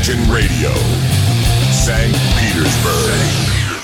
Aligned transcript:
Imagine 0.00 0.32
Radio, 0.32 0.72
St. 1.72 2.16
Petersburg. 2.38 3.20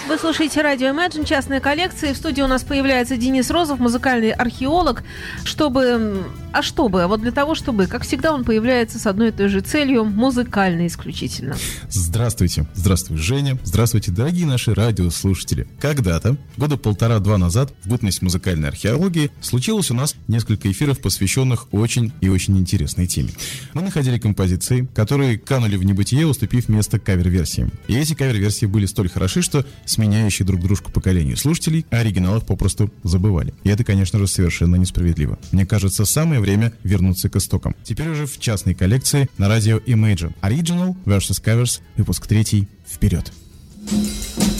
Вы 0.09 0.17
слушаете 0.17 0.62
радио 0.62 0.89
Imagine, 0.89 1.27
частная 1.27 1.61
коллекция. 1.61 2.15
В 2.15 2.17
студии 2.17 2.41
у 2.41 2.46
нас 2.46 2.65
появляется 2.65 3.19
Денис 3.19 3.51
Розов, 3.51 3.81
музыкальный 3.81 4.31
археолог. 4.31 5.03
Чтобы... 5.45 6.25
А 6.57 6.62
чтобы? 6.62 7.07
Вот 7.07 7.20
для 7.20 7.32
того, 7.32 7.54
чтобы, 7.54 7.86
как 7.86 8.04
всегда, 8.04 8.32
он 8.32 8.43
появляется 8.43 8.98
с 8.98 9.07
одной 9.07 9.29
и 9.29 9.30
той 9.30 9.48
же 9.48 9.61
целью, 9.61 10.04
музыкальной 10.04 10.86
исключительно. 10.86 11.54
Здравствуйте. 11.90 12.66
Здравствуй, 12.75 13.18
Женя. 13.18 13.59
Здравствуйте, 13.62 14.11
дорогие 14.11 14.46
наши 14.46 14.72
радиослушатели. 14.72 15.68
Когда-то, 15.79 16.39
года 16.57 16.79
полтора-два 16.79 17.36
назад, 17.36 17.75
в 17.82 17.90
бытность 17.90 18.22
музыкальной 18.22 18.68
археологии, 18.68 19.30
случилось 19.43 19.90
у 19.90 19.95
нас 19.95 20.14
несколько 20.29 20.72
эфиров, 20.72 21.00
посвященных 21.00 21.67
очень 21.75 22.14
и 22.22 22.31
очень 22.31 22.57
интересной 22.57 23.07
теме. 23.07 23.32
Мы 23.75 23.82
находили 23.82 24.18
композиции, 24.18 24.89
которые 24.95 25.39
канули 25.39 25.76
в 25.76 25.84
небытие, 25.84 26.26
уступив 26.26 26.70
место 26.70 26.98
кавер-версиям. 26.98 27.70
И 27.86 27.95
эти 27.98 28.14
кавер-версии 28.14 28.64
были 28.64 28.86
столь 28.86 29.11
хороши, 29.11 29.43
что 29.43 29.67
сменяющие 29.84 30.46
друг 30.46 30.62
дружку 30.62 30.90
поколению 30.90 31.36
слушателей, 31.36 31.84
а 31.90 31.96
оригиналов 31.96 32.47
попросту 32.47 32.91
забывали. 33.03 33.53
И 33.62 33.69
это, 33.69 33.84
конечно 33.84 34.19
же, 34.19 34.27
совершенно 34.27 34.77
несправедливо. 34.77 35.39
Мне 35.53 35.67
кажется, 35.67 36.06
самое 36.06 36.45
время 36.47 36.73
вернуться 36.84 37.28
к 37.28 37.36
истокам. 37.36 37.75
Теперь 37.83 38.09
уже 38.09 38.27
в 38.27 38.39
частной 38.39 38.75
коллекции 38.75 39.28
на 39.37 39.48
радио 39.48 39.78
Imagine. 39.78 40.33
Original 40.41 40.97
versus 41.05 41.42
Covers, 41.42 41.81
выпуск 41.97 42.27
третий. 42.27 42.69
Вперед! 42.87 43.33
Take 43.91 44.56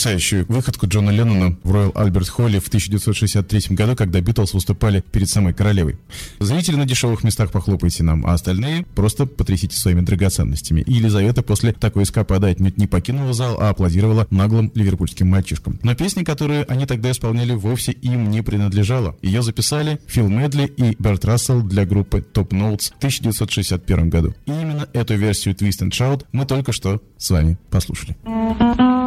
потрясающую 0.00 0.46
выходку 0.48 0.86
Джона 0.86 1.10
Леннона 1.10 1.58
в 1.62 1.74
Royal 1.74 1.92
Альберт 1.94 2.30
Холле 2.30 2.58
в 2.58 2.68
1963 2.68 3.76
году, 3.76 3.94
когда 3.94 4.18
Битлз 4.22 4.54
выступали 4.54 5.04
перед 5.12 5.28
самой 5.28 5.52
королевой. 5.52 5.98
Зрители 6.38 6.76
на 6.76 6.86
дешевых 6.86 7.22
местах 7.22 7.52
похлопайте 7.52 8.02
нам, 8.02 8.24
а 8.24 8.32
остальные 8.32 8.86
просто 8.94 9.26
потрясите 9.26 9.76
своими 9.76 10.00
драгоценностями. 10.00 10.80
И 10.80 10.94
Елизавета 10.94 11.42
после 11.42 11.74
такой 11.74 12.04
эскапады 12.04 12.46
отнюдь 12.46 12.78
не 12.78 12.86
покинула 12.86 13.34
зал, 13.34 13.58
а 13.60 13.68
аплодировала 13.68 14.26
наглым 14.30 14.72
ливерпульским 14.74 15.28
мальчишкам. 15.28 15.78
Но 15.82 15.94
песня, 15.94 16.24
которую 16.24 16.64
они 16.72 16.86
тогда 16.86 17.10
исполняли, 17.10 17.52
вовсе 17.52 17.92
им 17.92 18.30
не 18.30 18.42
принадлежала. 18.42 19.16
Ее 19.20 19.42
записали 19.42 20.00
Фил 20.06 20.28
Медли 20.28 20.64
и 20.78 20.96
Берт 20.98 21.26
Рассел 21.26 21.60
для 21.62 21.84
группы 21.84 22.24
Top 22.32 22.48
Notes 22.48 22.92
в 22.94 22.96
1961 22.96 24.08
году. 24.08 24.34
И 24.46 24.50
именно 24.50 24.88
эту 24.94 25.14
версию 25.16 25.54
Twist 25.56 25.82
and 25.82 25.90
Shout 25.90 26.24
мы 26.32 26.46
только 26.46 26.72
что 26.72 27.02
с 27.18 27.28
вами 27.28 27.58
послушали. 27.68 28.16
They 28.24 28.99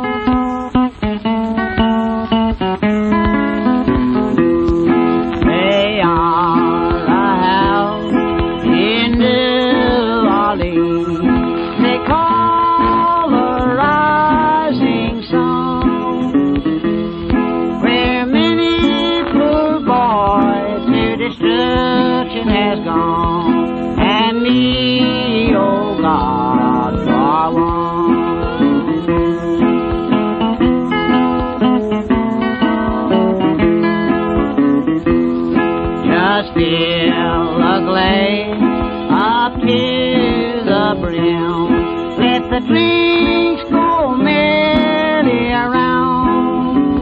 the 42.54 42.60
drinks 42.68 43.64
go 43.72 44.16
merrily 44.16 45.52
around. 45.52 47.02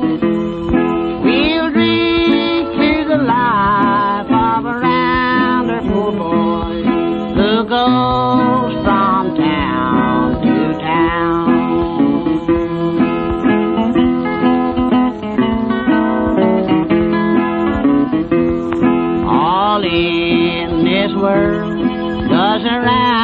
We'll 1.25 1.71
drink 1.71 2.71
to 2.79 3.03
the 3.09 3.17
life 3.17 4.31
of 4.31 4.65
a 4.65 4.79
rounder 4.79 5.81
poor 5.91 6.11
boy 6.13 6.83
who 7.35 7.65
goes 7.67 8.73
from 8.85 9.35
town 9.35 10.41
to 10.41 10.55
town. 10.79 11.51
all 19.27 19.83
in 19.83 20.85
this 20.85 21.11
world 21.21 22.29
does 22.29 22.63
around 22.63 23.20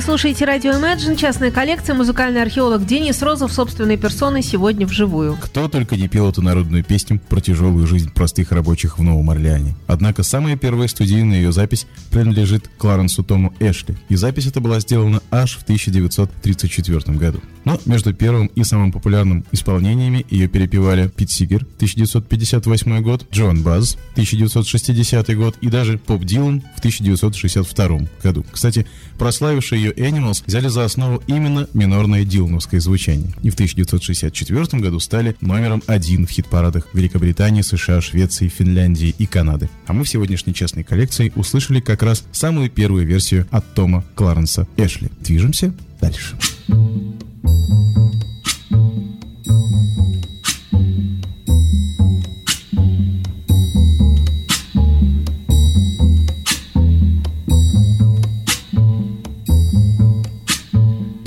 слушаете 0.00 0.44
радио 0.44 0.72
Imagine, 0.72 1.16
частная 1.16 1.50
коллекция, 1.50 1.94
музыкальный 1.94 2.42
археолог 2.42 2.84
Денис 2.84 3.22
Розов 3.22 3.52
собственной 3.52 3.96
персоной 3.96 4.42
сегодня 4.42 4.86
вживую. 4.86 5.36
Кто 5.40 5.68
только 5.68 5.96
не 5.96 6.08
пел 6.08 6.28
эту 6.28 6.42
народную 6.42 6.84
песню 6.84 7.20
про 7.28 7.40
тяжелую 7.40 7.86
жизнь 7.86 8.12
простых 8.12 8.52
рабочих 8.52 8.98
в 8.98 9.02
Новом 9.02 9.30
Орлеане. 9.30 9.74
Однако 9.86 10.22
самая 10.22 10.56
первая 10.56 10.88
студийная 10.88 11.38
ее 11.38 11.52
запись 11.52 11.86
принадлежит 12.10 12.68
Кларенсу 12.78 13.24
Тому 13.24 13.52
Эшли. 13.60 13.96
И 14.08 14.16
запись 14.16 14.46
эта 14.46 14.60
была 14.60 14.80
сделана 14.80 15.22
аж 15.30 15.56
в 15.56 15.62
1934 15.62 17.16
году. 17.16 17.40
Но 17.64 17.78
между 17.84 18.14
первым 18.14 18.46
и 18.54 18.64
самым 18.64 18.92
популярным 18.92 19.44
исполнениями 19.52 20.24
ее 20.30 20.48
перепевали 20.48 21.08
Пит 21.08 21.30
Сигер 21.30 21.62
1958 21.76 23.02
год, 23.02 23.26
Джон 23.30 23.62
Баз 23.62 23.98
1960 24.12 25.36
год 25.36 25.56
и 25.60 25.68
даже 25.68 25.98
Поп 25.98 26.24
Дилан 26.24 26.62
в 26.76 26.78
1962 26.78 28.08
году. 28.22 28.46
Кстати, 28.50 28.86
прославившие 29.18 29.82
ее 29.82 29.87
Animals 29.94 30.42
взяли 30.46 30.68
за 30.68 30.84
основу 30.84 31.22
именно 31.26 31.68
минорное 31.74 32.24
дилановское 32.24 32.80
звучание. 32.80 33.32
И 33.42 33.50
в 33.50 33.54
1964 33.54 34.82
году 34.82 35.00
стали 35.00 35.36
номером 35.40 35.82
один 35.86 36.26
в 36.26 36.30
хит-парадах 36.30 36.88
Великобритании, 36.92 37.62
США, 37.62 38.00
Швеции, 38.00 38.48
Финляндии 38.48 39.14
и 39.18 39.26
Канады. 39.26 39.68
А 39.86 39.92
мы 39.92 40.04
в 40.04 40.08
сегодняшней 40.08 40.54
частной 40.54 40.84
коллекции 40.84 41.32
услышали 41.36 41.80
как 41.80 42.02
раз 42.02 42.24
самую 42.32 42.70
первую 42.70 43.06
версию 43.06 43.46
от 43.50 43.74
Тома 43.74 44.04
Кларенса 44.14 44.66
Эшли. 44.76 45.10
Движемся 45.20 45.72
дальше. 46.00 46.36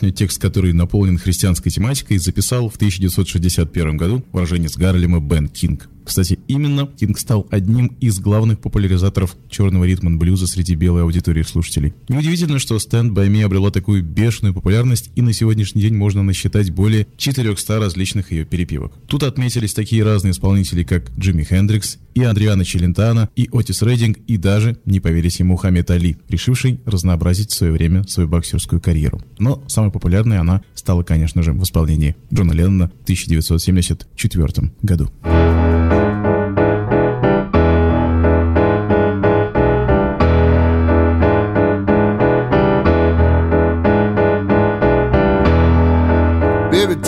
Песню, 0.00 0.12
текст 0.12 0.40
которой 0.40 0.72
наполнен 0.72 1.18
христианской 1.18 1.70
тематикой, 1.70 2.18
записал 2.18 2.70
в 2.70 2.76
1961 2.76 3.96
году 3.96 4.24
уроженец 4.32 4.76
Гарлема 4.76 5.20
Бен 5.20 5.48
Кинг. 5.48 5.88
Кстати, 6.10 6.40
именно 6.48 6.88
Кинг 6.88 7.20
стал 7.20 7.46
одним 7.52 7.86
из 8.00 8.18
главных 8.18 8.58
популяризаторов 8.58 9.36
черного 9.48 9.84
ритма 9.84 10.10
блюза 10.18 10.48
среди 10.48 10.74
белой 10.74 11.04
аудитории 11.04 11.44
слушателей. 11.44 11.94
Неудивительно, 12.08 12.58
что 12.58 12.74
Stand 12.78 13.10
By 13.10 13.28
Me 13.28 13.44
обрела 13.44 13.70
такую 13.70 14.02
бешеную 14.02 14.52
популярность, 14.52 15.12
и 15.14 15.22
на 15.22 15.32
сегодняшний 15.32 15.82
день 15.82 15.94
можно 15.94 16.24
насчитать 16.24 16.72
более 16.72 17.06
400 17.16 17.78
различных 17.78 18.32
ее 18.32 18.44
перепевок. 18.44 18.92
Тут 19.06 19.22
отметились 19.22 19.72
такие 19.72 20.02
разные 20.02 20.32
исполнители, 20.32 20.82
как 20.82 21.12
Джимми 21.16 21.44
Хендрикс, 21.44 21.98
и 22.14 22.24
Адриана 22.24 22.64
Челентано, 22.64 23.28
и 23.36 23.48
Отис 23.52 23.82
Рейдинг, 23.82 24.18
и 24.26 24.36
даже, 24.36 24.78
не 24.84 24.98
поверите, 24.98 25.44
Мухаммед 25.44 25.92
Али, 25.92 26.18
решивший 26.28 26.80
разнообразить 26.86 27.52
в 27.52 27.54
свое 27.54 27.72
время 27.72 28.02
свою 28.08 28.28
боксерскую 28.28 28.80
карьеру. 28.80 29.22
Но 29.38 29.62
самой 29.68 29.92
популярной 29.92 30.38
она 30.38 30.62
стала, 30.74 31.04
конечно 31.04 31.44
же, 31.44 31.52
в 31.52 31.62
исполнении 31.62 32.16
Джона 32.34 32.52
Леннона 32.52 32.88
в 32.88 33.02
1974 33.04 34.72
году. 34.82 35.08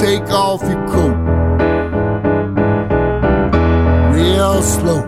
Take 0.02 0.30
off 0.30 0.60
your 0.62 0.84
coat 0.88 1.16
real 4.12 4.60
slow. 4.60 5.02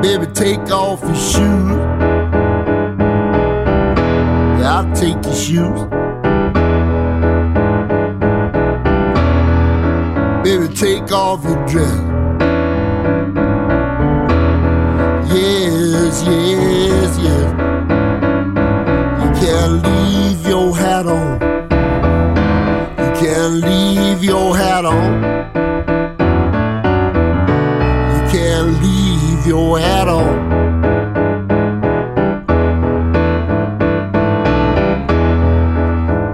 Baby, 0.00 0.26
take 0.32 0.70
off 0.70 1.02
your 1.02 1.14
shoes. 1.14 1.76
Yeah, 4.58 4.76
I'll 4.76 4.96
take 4.96 5.22
your 5.22 5.34
shoes. 5.34 5.82
Baby, 10.42 10.74
take 10.74 11.12
off 11.12 11.44
your 11.44 11.66
dress. 11.66 11.94
Yes, 15.30 16.22
yes, 16.24 17.18
yes 17.18 17.59
can't 19.60 19.82
leave 19.84 20.46
your 20.46 20.74
hat 20.74 21.06
on. 21.06 21.38
You 22.98 23.10
can't 23.20 23.56
leave 23.62 24.24
your 24.24 24.56
hat 24.56 24.86
on. 24.86 25.12
You 28.14 28.22
can't 28.32 28.82
leave 28.82 29.46
your 29.46 29.78
hat 29.78 30.08
on. 30.08 30.48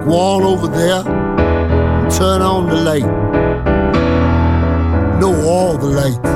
Go 0.05 0.13
on 0.15 0.43
over 0.43 0.67
there 0.67 1.03
and 1.05 2.11
turn 2.11 2.41
on 2.41 2.67
the 2.69 2.75
light. 2.75 3.09
Know 5.19 5.35
all 5.45 5.77
the 5.77 5.87
lights. 5.87 6.29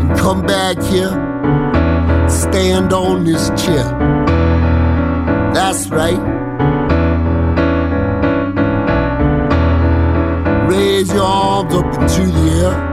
And 0.00 0.18
come 0.18 0.44
back 0.44 0.82
here 0.82 1.31
stand 2.52 2.92
on 2.92 3.24
this 3.24 3.48
chair. 3.62 3.84
That's 5.54 5.88
right. 5.88 6.20
Raise 10.68 11.10
your 11.14 11.24
arms 11.24 11.74
up 11.74 11.86
into 11.94 12.26
the 12.30 12.50
air 12.60 12.91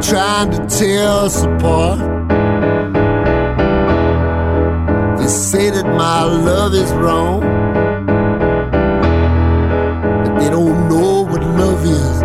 trying 0.00 0.50
to 0.52 0.66
tear 0.66 1.06
us 1.08 1.42
apart. 1.42 1.98
They 5.18 5.26
say 5.26 5.70
that 5.70 5.86
my 5.86 6.22
love 6.22 6.72
is 6.74 6.92
wrong. 6.92 7.40
But 10.22 10.38
they 10.38 10.50
don't 10.50 10.88
know 10.88 11.22
what 11.22 11.42
love 11.42 11.84
is. 11.84 12.20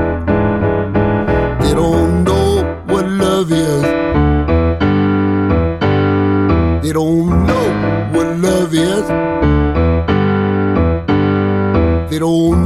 They 1.64 1.74
don't 1.74 2.24
know 2.24 2.64
what 2.86 3.06
love 3.08 3.52
is. 3.52 3.82
They 6.84 6.94
don't 6.94 7.46
know 7.48 7.66
what 8.14 8.28
love 8.38 8.74
is. 8.74 9.08
They 12.12 12.20
don't 12.20 12.63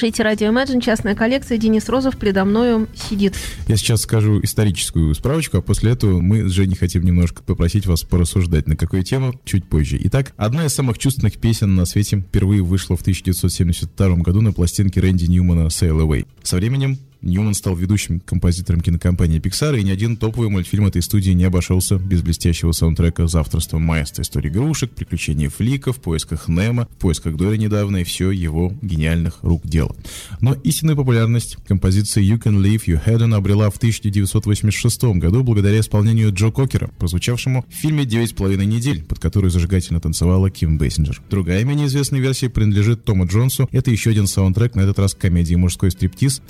слушаете 0.00 0.22
радио 0.22 0.48
Imagine, 0.48 0.80
частная 0.80 1.14
коллекция. 1.14 1.58
Денис 1.58 1.86
Розов 1.90 2.16
передо 2.16 2.46
мною 2.46 2.88
сидит. 2.94 3.34
Я 3.68 3.76
сейчас 3.76 4.00
скажу 4.00 4.40
историческую 4.42 5.14
справочку, 5.14 5.58
а 5.58 5.60
после 5.60 5.92
этого 5.92 6.22
мы 6.22 6.48
с 6.48 6.52
Женей 6.52 6.74
хотим 6.74 7.04
немножко 7.04 7.42
попросить 7.42 7.84
вас 7.84 8.00
порассуждать 8.00 8.66
на 8.66 8.76
какую 8.76 9.02
тему 9.02 9.38
чуть 9.44 9.66
позже. 9.66 10.00
Итак, 10.04 10.32
одна 10.38 10.64
из 10.64 10.72
самых 10.72 10.96
чувственных 10.96 11.36
песен 11.36 11.74
на 11.74 11.84
свете 11.84 12.16
впервые 12.16 12.62
вышла 12.62 12.96
в 12.96 13.02
1972 13.02 14.16
году 14.16 14.40
на 14.40 14.54
пластинке 14.54 15.02
Рэнди 15.02 15.26
Ньюмана 15.26 15.66
«Sail 15.66 16.00
Away». 16.00 16.26
Со 16.42 16.56
временем 16.56 16.96
Ньюман 17.22 17.54
стал 17.54 17.76
ведущим 17.76 18.20
композитором 18.20 18.80
кинокомпании 18.80 19.40
Pixar, 19.40 19.78
и 19.78 19.82
ни 19.82 19.90
один 19.90 20.16
топовый 20.16 20.48
мультфильм 20.48 20.86
этой 20.86 21.02
студии 21.02 21.32
не 21.32 21.44
обошелся 21.44 21.96
без 21.96 22.22
блестящего 22.22 22.72
саундтрека 22.72 23.26
за 23.26 23.40
авторством 23.40 23.82
маэстро 23.82 24.22
истории 24.22 24.48
игрушек, 24.48 24.90
приключений 24.92 25.48
Флика, 25.48 25.92
в 25.92 26.00
поисках 26.00 26.48
Немо, 26.48 26.86
в 26.86 26.96
поисках 26.96 27.36
Дори 27.36 27.58
недавно, 27.58 27.98
и 27.98 28.04
все 28.04 28.30
его 28.30 28.72
гениальных 28.80 29.38
рук 29.42 29.62
дело. 29.64 29.94
Но 30.40 30.54
истинную 30.54 30.96
популярность 30.96 31.56
композиции 31.66 32.24
You 32.24 32.42
Can 32.42 32.62
Leave 32.62 32.86
Your 32.86 33.04
Hat 33.04 33.22
On 33.22 33.34
обрела 33.34 33.70
в 33.70 33.76
1986 33.76 35.02
году 35.16 35.42
благодаря 35.42 35.80
исполнению 35.80 36.32
Джо 36.32 36.50
Кокера, 36.50 36.90
прозвучавшему 36.98 37.64
в 37.68 37.74
фильме 37.74 38.04
«Девять 38.04 38.30
с 38.30 38.32
половиной 38.32 38.66
недель», 38.66 39.04
под 39.04 39.18
которую 39.18 39.50
зажигательно 39.50 40.00
танцевала 40.00 40.50
Ким 40.50 40.78
Бейсинджер. 40.78 41.20
Другая 41.30 41.64
менее 41.64 41.86
известная 41.86 42.20
версия 42.20 42.48
принадлежит 42.48 43.04
Тому 43.04 43.26
Джонсу. 43.26 43.68
Это 43.72 43.90
еще 43.90 44.10
один 44.10 44.26
саундтрек, 44.26 44.74
на 44.74 44.80
этот 44.80 44.98
раз 44.98 45.14
комедии 45.14 45.54
«Мужской 45.54 45.90
стриптиз» 45.90 46.40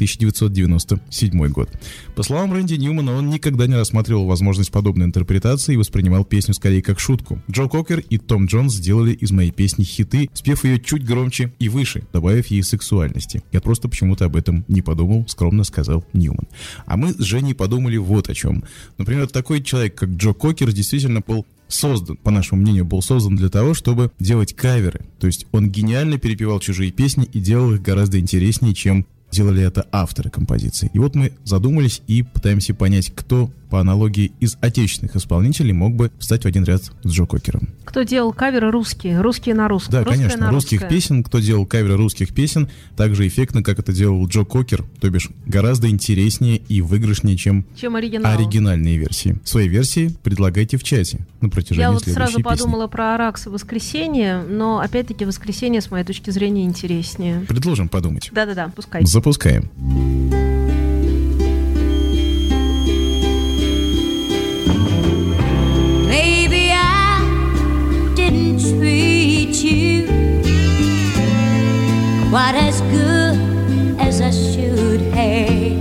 1997 0.64 1.48
год. 1.48 1.70
По 2.14 2.22
словам 2.22 2.52
Рэнди 2.52 2.74
Ньюмана, 2.74 3.14
он 3.14 3.30
никогда 3.30 3.66
не 3.66 3.74
рассматривал 3.74 4.26
возможность 4.26 4.70
подобной 4.70 5.06
интерпретации 5.06 5.74
и 5.74 5.76
воспринимал 5.76 6.24
песню 6.24 6.54
скорее 6.54 6.82
как 6.82 7.00
шутку. 7.00 7.40
Джо 7.50 7.68
Кокер 7.68 8.00
и 8.00 8.18
Том 8.18 8.46
Джонс 8.46 8.74
сделали 8.74 9.12
из 9.12 9.30
моей 9.30 9.50
песни 9.50 9.84
хиты, 9.84 10.28
спев 10.34 10.64
ее 10.64 10.80
чуть 10.80 11.04
громче 11.04 11.52
и 11.58 11.68
выше, 11.68 12.02
добавив 12.12 12.46
ей 12.48 12.62
сексуальности. 12.62 13.42
Я 13.52 13.60
просто 13.60 13.88
почему-то 13.88 14.24
об 14.24 14.36
этом 14.36 14.64
не 14.68 14.82
подумал, 14.82 15.26
скромно 15.28 15.64
сказал 15.64 16.04
Ньюман. 16.12 16.48
А 16.86 16.96
мы 16.96 17.12
с 17.12 17.18
Женей 17.18 17.54
подумали 17.54 17.96
вот 17.96 18.28
о 18.28 18.34
чем. 18.34 18.64
Например, 18.98 19.28
такой 19.28 19.62
человек, 19.62 19.94
как 19.94 20.10
Джо 20.10 20.32
Кокер, 20.32 20.72
действительно 20.72 21.20
был 21.20 21.46
создан, 21.72 22.16
по 22.16 22.30
нашему 22.30 22.62
мнению, 22.62 22.84
был 22.84 23.02
создан 23.02 23.36
для 23.36 23.48
того, 23.48 23.74
чтобы 23.74 24.10
делать 24.18 24.54
каверы. 24.54 25.00
То 25.18 25.26
есть 25.26 25.46
он 25.52 25.70
гениально 25.70 26.18
перепевал 26.18 26.60
чужие 26.60 26.90
песни 26.90 27.28
и 27.32 27.40
делал 27.40 27.74
их 27.74 27.82
гораздо 27.82 28.18
интереснее, 28.18 28.74
чем 28.74 29.06
делали 29.30 29.62
это 29.62 29.86
авторы 29.92 30.30
композиции. 30.30 30.90
И 30.92 30.98
вот 30.98 31.14
мы 31.14 31.32
задумались 31.44 32.02
и 32.06 32.22
пытаемся 32.22 32.74
понять, 32.74 33.12
кто 33.14 33.50
по 33.70 33.80
аналогии 33.80 34.32
из 34.40 34.56
отечественных 34.60 35.16
исполнителей 35.16 35.72
мог 35.72 35.94
бы 35.94 36.10
встать 36.18 36.42
в 36.42 36.46
один 36.46 36.64
ряд 36.64 36.82
с 36.82 36.90
Джо 37.06 37.24
Кокером. 37.24 37.68
Кто 37.84 38.02
делал 38.02 38.32
каверы 38.32 38.70
русские? 38.70 39.20
Русские 39.20 39.54
на 39.54 39.68
русском. 39.68 39.92
Да, 39.92 39.98
Русское 40.04 40.16
конечно, 40.24 40.50
русских 40.50 40.80
русское. 40.82 40.94
песен, 40.94 41.22
кто 41.24 41.38
делал 41.38 41.66
каверы 41.66 41.96
русских 41.96 42.34
песен, 42.34 42.68
так 42.96 43.14
же 43.14 43.26
эффектно, 43.26 43.62
как 43.62 43.78
это 43.78 43.92
делал 43.92 44.26
Джо 44.26 44.44
Кокер, 44.44 44.84
то 45.00 45.08
бишь 45.10 45.28
гораздо 45.46 45.88
интереснее 45.88 46.56
и 46.56 46.80
выигрышнее, 46.82 47.36
чем 47.36 47.64
Чем 47.76 47.96
оригинал. 47.96 48.32
оригинальные 48.32 48.96
версии. 48.98 49.38
Свои 49.44 49.68
версии 49.68 50.14
предлагайте 50.22 50.76
в 50.76 50.82
чате 50.84 51.26
на 51.40 51.48
протяжении 51.48 51.80
Я 51.82 51.92
вот 51.92 52.04
сразу 52.04 52.38
песни. 52.38 52.42
подумала 52.42 52.86
про 52.86 53.14
Аракс 53.14 53.46
и 53.46 53.50
воскресенье, 53.50 54.42
но 54.42 54.80
опять-таки 54.80 55.24
воскресенье, 55.24 55.80
с 55.80 55.90
моей 55.90 56.04
точки 56.04 56.30
зрения, 56.30 56.64
интереснее. 56.64 57.40
Предложим 57.48 57.88
подумать. 57.88 58.28
Да-да-да, 58.32 58.70
пускай. 58.74 59.04
Запускаем. 59.06 59.70
Quite 72.30 72.54
as 72.54 72.80
good 72.82 73.36
as 73.98 74.20
I 74.20 74.30
should 74.30 75.00
have. 75.00 75.80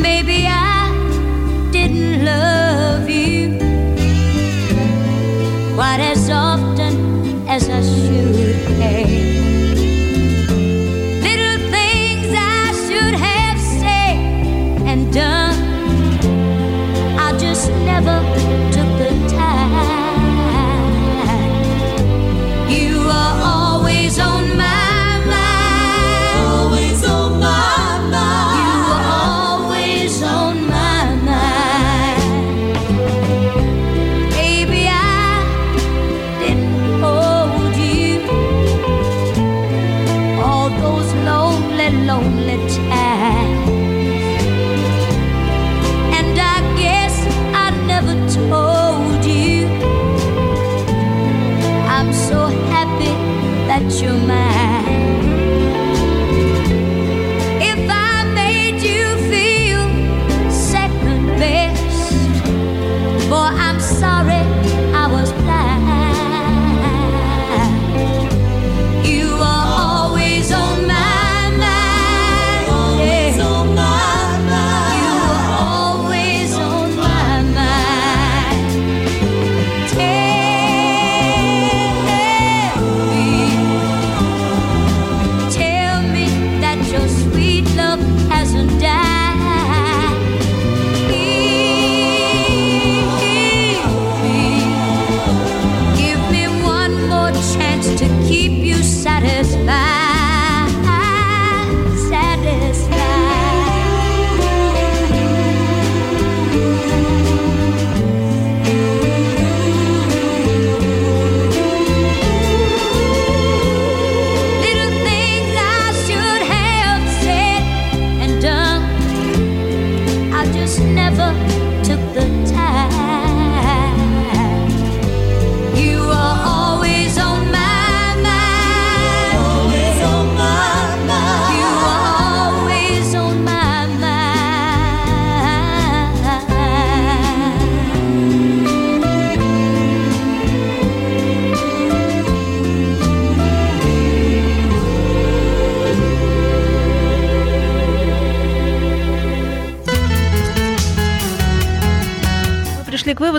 Maybe 0.00 0.46
I 0.46 0.86
didn't 1.72 2.24
love 2.24 3.10
you 3.10 3.58
quite 5.74 5.98
as 5.98 6.30
often 6.30 7.48
as 7.48 7.68
I 7.68 7.82
should 7.82 8.54
have. 8.80 9.19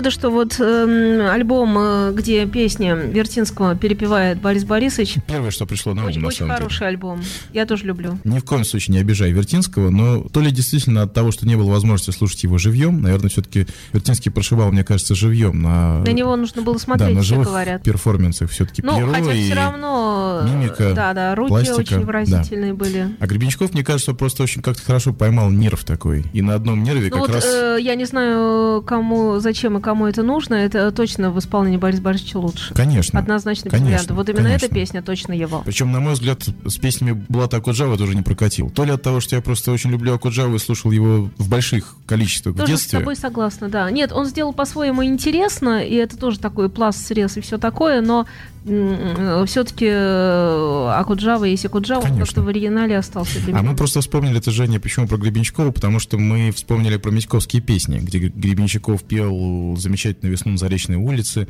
Выводу, 0.02 0.10
что 0.10 0.30
вот 0.30 0.58
эм, 0.58 1.26
альбом, 1.30 1.76
э, 1.78 2.12
где 2.14 2.44
песни 2.46 2.92
Вертинского 3.12 3.76
перепевает 3.76 4.40
Борис 4.40 4.64
Борисович, 4.64 5.16
Первое, 5.28 5.50
что 5.52 5.64
пришло 5.66 5.94
на 5.94 6.02
ум, 6.02 6.08
очень, 6.08 6.20
на 6.20 6.26
очень 6.28 6.38
самом 6.38 6.50
деле. 6.50 6.58
хороший 6.58 6.88
альбом. 6.88 7.22
Я 7.52 7.66
тоже 7.66 7.84
люблю. 7.86 8.18
Ни 8.24 8.38
в 8.40 8.44
коем 8.44 8.64
случае 8.64 8.94
не 8.94 9.00
обижай 9.00 9.30
Вертинского, 9.32 9.90
но 9.90 10.22
то 10.28 10.40
ли 10.40 10.50
действительно 10.50 11.02
от 11.02 11.14
того, 11.14 11.30
что 11.30 11.46
не 11.46 11.54
было 11.56 11.70
возможности 11.70 12.10
слушать 12.16 12.42
его 12.42 12.58
живьем, 12.58 13.00
наверное, 13.00 13.30
все-таки 13.30 13.66
Вертинский 13.92 14.30
прошивал, 14.32 14.72
мне 14.72 14.82
кажется, 14.84 15.14
живьем 15.14 15.62
на... 15.62 16.00
На 16.00 16.10
него 16.10 16.34
нужно 16.36 16.62
было 16.62 16.74
да, 16.76 16.80
смотреть, 16.80 17.14
на 17.14 17.22
все 17.22 17.34
живых 17.34 17.46
говорят. 17.48 17.82
перформансах 17.84 18.50
все-таки 18.50 18.82
Ну, 18.82 19.06
хотя 19.12 19.32
и... 19.32 19.44
все 19.44 19.54
равно... 19.54 20.40
э, 20.44 20.48
мимика, 20.50 20.92
Да, 20.94 21.12
да, 21.12 21.34
руки 21.36 21.50
пластика, 21.50 21.76
очень 21.78 22.00
да. 22.00 22.06
выразительные 22.06 22.74
были. 22.74 23.16
А 23.20 23.26
Гребенщиков, 23.26 23.72
мне 23.72 23.84
кажется, 23.84 24.14
просто 24.14 24.42
очень 24.42 24.62
как-то 24.62 24.82
хорошо 24.82 25.12
поймал 25.12 25.50
нерв 25.50 25.84
такой. 25.84 26.24
И 26.32 26.42
на 26.42 26.54
одном 26.54 26.82
нерве 26.82 27.04
Ну 27.10 27.10
как 27.10 27.20
вот 27.20 27.30
раз... 27.30 27.44
э, 27.44 27.78
я 27.80 27.94
не 27.94 28.04
знаю, 28.04 28.82
кому, 28.82 29.38
зачем 29.38 29.78
и 29.78 29.80
кому 29.80 29.91
это 30.00 30.22
нужно. 30.22 30.54
Это 30.54 30.90
точно 30.92 31.30
в 31.30 31.38
исполнении 31.38 31.76
Бориса 31.76 32.02
Борисовича 32.02 32.38
лучше. 32.38 32.74
Конечно. 32.74 33.18
Однозначно 33.18 33.70
Конечно. 33.70 34.14
Вот 34.14 34.28
именно 34.28 34.44
конечно. 34.44 34.66
эта 34.66 34.74
песня 34.74 35.02
точно 35.02 35.32
его. 35.32 35.62
Причем, 35.64 35.92
на 35.92 36.00
мой 36.00 36.14
взгляд, 36.14 36.42
с 36.66 36.76
песнями 36.76 37.12
Булата 37.28 37.58
Акуджава 37.58 37.96
тоже 37.96 38.14
не 38.14 38.22
прокатил. 38.22 38.70
То 38.70 38.84
ли 38.84 38.92
от 38.92 39.02
того, 39.02 39.20
что 39.20 39.36
я 39.36 39.42
просто 39.42 39.72
очень 39.72 39.90
люблю 39.90 40.14
Акуджаву 40.14 40.56
и 40.56 40.58
слушал 40.58 40.90
его 40.90 41.30
в 41.38 41.48
больших 41.48 41.96
количествах 42.06 42.54
в 42.54 42.58
Тоже 42.58 42.76
с 42.76 42.80
детстве. 42.80 42.98
тобой 42.98 43.16
согласна, 43.16 43.68
да. 43.68 43.90
Нет, 43.90 44.12
он 44.12 44.26
сделал 44.26 44.52
по-своему 44.52 45.04
интересно, 45.04 45.84
и 45.84 45.94
это 45.94 46.16
тоже 46.16 46.38
такой 46.38 46.68
пласт, 46.68 47.06
срез 47.06 47.36
и 47.36 47.40
все 47.40 47.58
такое, 47.58 48.00
но 48.00 48.26
все-таки 48.64 49.88
Акуджава 49.88 51.44
есть 51.44 51.64
Акуджава, 51.64 52.00
он 52.00 52.04
Конечно. 52.06 52.26
как-то 52.26 52.42
в 52.42 52.48
оригинале 52.48 52.96
остался 52.96 53.40
для 53.40 53.56
А 53.58 53.62
мы 53.62 53.74
просто 53.74 54.00
вспомнили 54.00 54.38
это, 54.38 54.50
Женя, 54.50 54.78
почему 54.78 55.08
про 55.08 55.16
Гребенщикова, 55.16 55.70
потому 55.72 55.98
что 55.98 56.18
мы 56.18 56.52
вспомнили 56.52 56.96
про 56.96 57.10
Митьковские 57.10 57.60
песни, 57.60 57.98
где 57.98 58.18
Гр- 58.18 58.32
Гребенщиков 58.34 59.02
пел 59.02 59.76
«Замечательную 59.76 60.32
весну 60.32 60.52
на 60.52 60.58
Заречной 60.58 60.96
улице» 60.96 61.48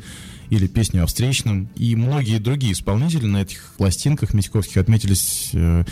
или 0.49 0.67
песню 0.67 1.03
о 1.03 1.05
встречном. 1.05 1.69
И 1.75 1.95
многие 1.95 2.39
другие 2.39 2.73
исполнители 2.73 3.25
на 3.25 3.43
этих 3.43 3.73
пластинках 3.77 4.33
Митьковских 4.33 4.77
отметились 4.77 5.51
э, 5.53 5.83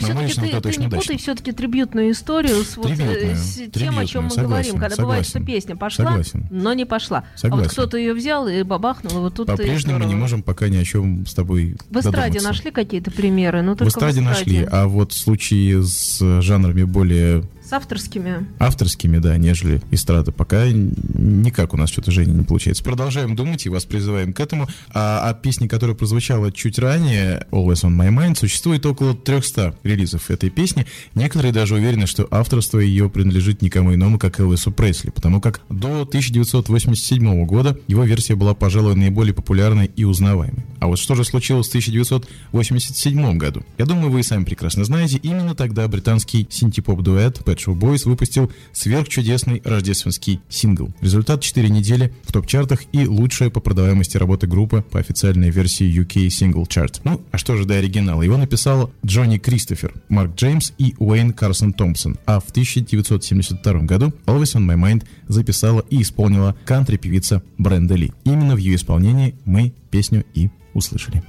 Но 0.00 0.14
мой 0.14 0.26
все-таки 0.26 0.26
личный 0.26 0.60
ты, 0.60 0.70
ты 0.72 0.80
не 0.80 0.88
путай 0.88 1.16
все-таки 1.18 1.52
трибютную 1.52 2.10
историю 2.12 2.64
с, 2.64 2.76
вот, 2.76 2.86
э, 2.90 2.94
Трибютную, 2.96 3.36
с 3.36 3.54
тем, 3.72 3.98
о 3.98 4.06
чем 4.06 4.24
мы 4.24 4.30
трибютную, 4.30 4.48
говорим, 4.48 4.64
согласен, 4.72 4.78
когда 4.80 4.96
бывает, 5.02 5.24
что 5.24 5.32
согласен. 5.34 5.54
песня 5.54 5.76
пошла, 5.76 6.04
Согласен. 6.06 6.46
но 6.50 6.72
не 6.74 6.84
пошла. 6.84 7.18
А 7.34 7.38
Согласен. 7.38 7.64
вот 7.64 7.72
кто-то 7.72 7.96
ее 7.96 8.14
взял 8.14 8.48
и 8.48 8.62
бабахнул, 8.62 9.12
и 9.12 9.20
вот 9.20 9.34
тут 9.34 9.46
По-прежнему 9.46 9.98
мы 9.98 10.06
не 10.06 10.14
можем 10.14 10.42
пока 10.42 10.68
ни 10.68 10.76
о 10.76 10.84
чем 10.84 11.26
с 11.26 11.34
тобой 11.34 11.76
В 11.90 11.96
эстраде 11.98 12.38
додуматься. 12.38 12.48
нашли 12.48 12.70
какие-то 12.70 13.10
примеры? 13.10 13.62
Ну, 13.62 13.74
В 13.74 13.76
только 13.76 13.90
эстраде 13.90 14.20
нашли, 14.20 14.66
а 14.70 14.86
вот 14.86 15.12
в 15.12 15.16
случае 15.16 15.82
с 15.82 16.40
жанрами 16.42 16.82
более 16.84 17.44
С 17.64 17.72
авторскими. 17.72 18.46
авторскими, 18.58 19.16
да, 19.18 19.38
нежели 19.38 19.80
эстрада, 19.90 20.32
пока 20.32 20.66
никак 20.68 21.72
у 21.72 21.78
нас 21.78 21.88
что-то, 21.88 22.10
Женя, 22.10 22.32
не 22.32 22.44
получается. 22.44 22.84
Продолжаем 22.84 23.36
думать 23.36 23.64
и 23.64 23.70
вас 23.70 23.86
призываем 23.86 24.34
к 24.34 24.40
этому. 24.40 24.68
А, 24.92 25.30
а 25.30 25.32
песни, 25.32 25.66
которая 25.66 25.96
прозвучала 25.96 26.52
чуть 26.52 26.78
ранее, 26.78 27.46
Always 27.50 27.84
on 27.84 27.96
My 27.96 28.10
Mind, 28.10 28.38
существует 28.38 28.84
около 28.84 29.14
300 29.14 29.76
релизов 29.82 30.30
этой 30.30 30.50
песни. 30.50 30.84
Некоторые 31.14 31.52
даже 31.52 31.76
уверены, 31.76 32.06
что 32.06 32.28
авторство 32.30 32.78
ее 32.78 33.08
принадлежит 33.08 33.62
никому 33.62 33.94
иному, 33.94 34.18
как 34.18 34.40
Элвису 34.40 34.70
Пресли, 34.70 35.08
потому 35.08 35.40
как 35.40 35.62
до 35.70 36.02
1987 36.02 37.46
года 37.46 37.78
его 37.86 38.04
версия 38.04 38.34
была, 38.34 38.52
пожалуй, 38.52 38.94
наиболее 38.94 39.32
популярной 39.32 39.86
и 39.86 40.04
узнаваемой. 40.04 40.64
А 40.80 40.86
вот 40.86 40.98
что 40.98 41.14
же 41.14 41.24
случилось 41.24 41.68
в 41.68 41.70
1987 41.70 43.38
году? 43.38 43.62
Я 43.78 43.86
думаю, 43.86 44.10
вы 44.10 44.20
и 44.20 44.22
сами 44.22 44.44
прекрасно 44.44 44.84
знаете, 44.84 45.16
именно 45.22 45.54
тогда 45.54 45.88
британский 45.88 46.46
синти-поп-дуэт 46.50 47.42
Pet 47.54 47.64
Shop 47.64 47.78
Boys 47.78 48.08
выпустил 48.08 48.50
сверхчудесный 48.72 49.62
рождественский 49.64 50.40
сингл. 50.48 50.92
Результат 51.00 51.40
4 51.40 51.68
недели 51.68 52.12
в 52.24 52.32
топ-чартах 52.32 52.82
и 52.92 53.06
лучшая 53.06 53.50
по 53.50 53.60
продаваемости 53.60 54.16
работы 54.16 54.46
группы 54.46 54.84
по 54.90 54.98
официальной 54.98 55.50
версии 55.50 55.86
UK 55.86 56.26
Single 56.28 56.66
Chart. 56.66 57.00
Ну, 57.04 57.22
а 57.30 57.38
что 57.38 57.56
же 57.56 57.64
до 57.64 57.74
оригинала? 57.74 58.22
Его 58.22 58.36
написал 58.36 58.92
Джонни 59.04 59.38
Кристофер, 59.38 59.94
Марк 60.08 60.34
Джеймс 60.34 60.72
и 60.78 60.94
Уэйн 60.98 61.32
Карсон 61.32 61.72
Томпсон. 61.72 62.18
А 62.26 62.40
в 62.40 62.50
1972 62.50 63.80
году 63.80 64.12
Always 64.26 64.56
on 64.56 64.66
My 64.66 64.76
Mind 64.76 65.04
записала 65.28 65.84
и 65.90 66.02
исполнила 66.02 66.56
кантри-певица 66.64 67.42
Бренда 67.58 67.94
Ли. 67.94 68.12
Именно 68.24 68.54
в 68.54 68.58
ее 68.58 68.76
исполнении 68.76 69.34
мы 69.44 69.72
песню 69.90 70.24
и 70.34 70.50
услышали. 70.74 71.22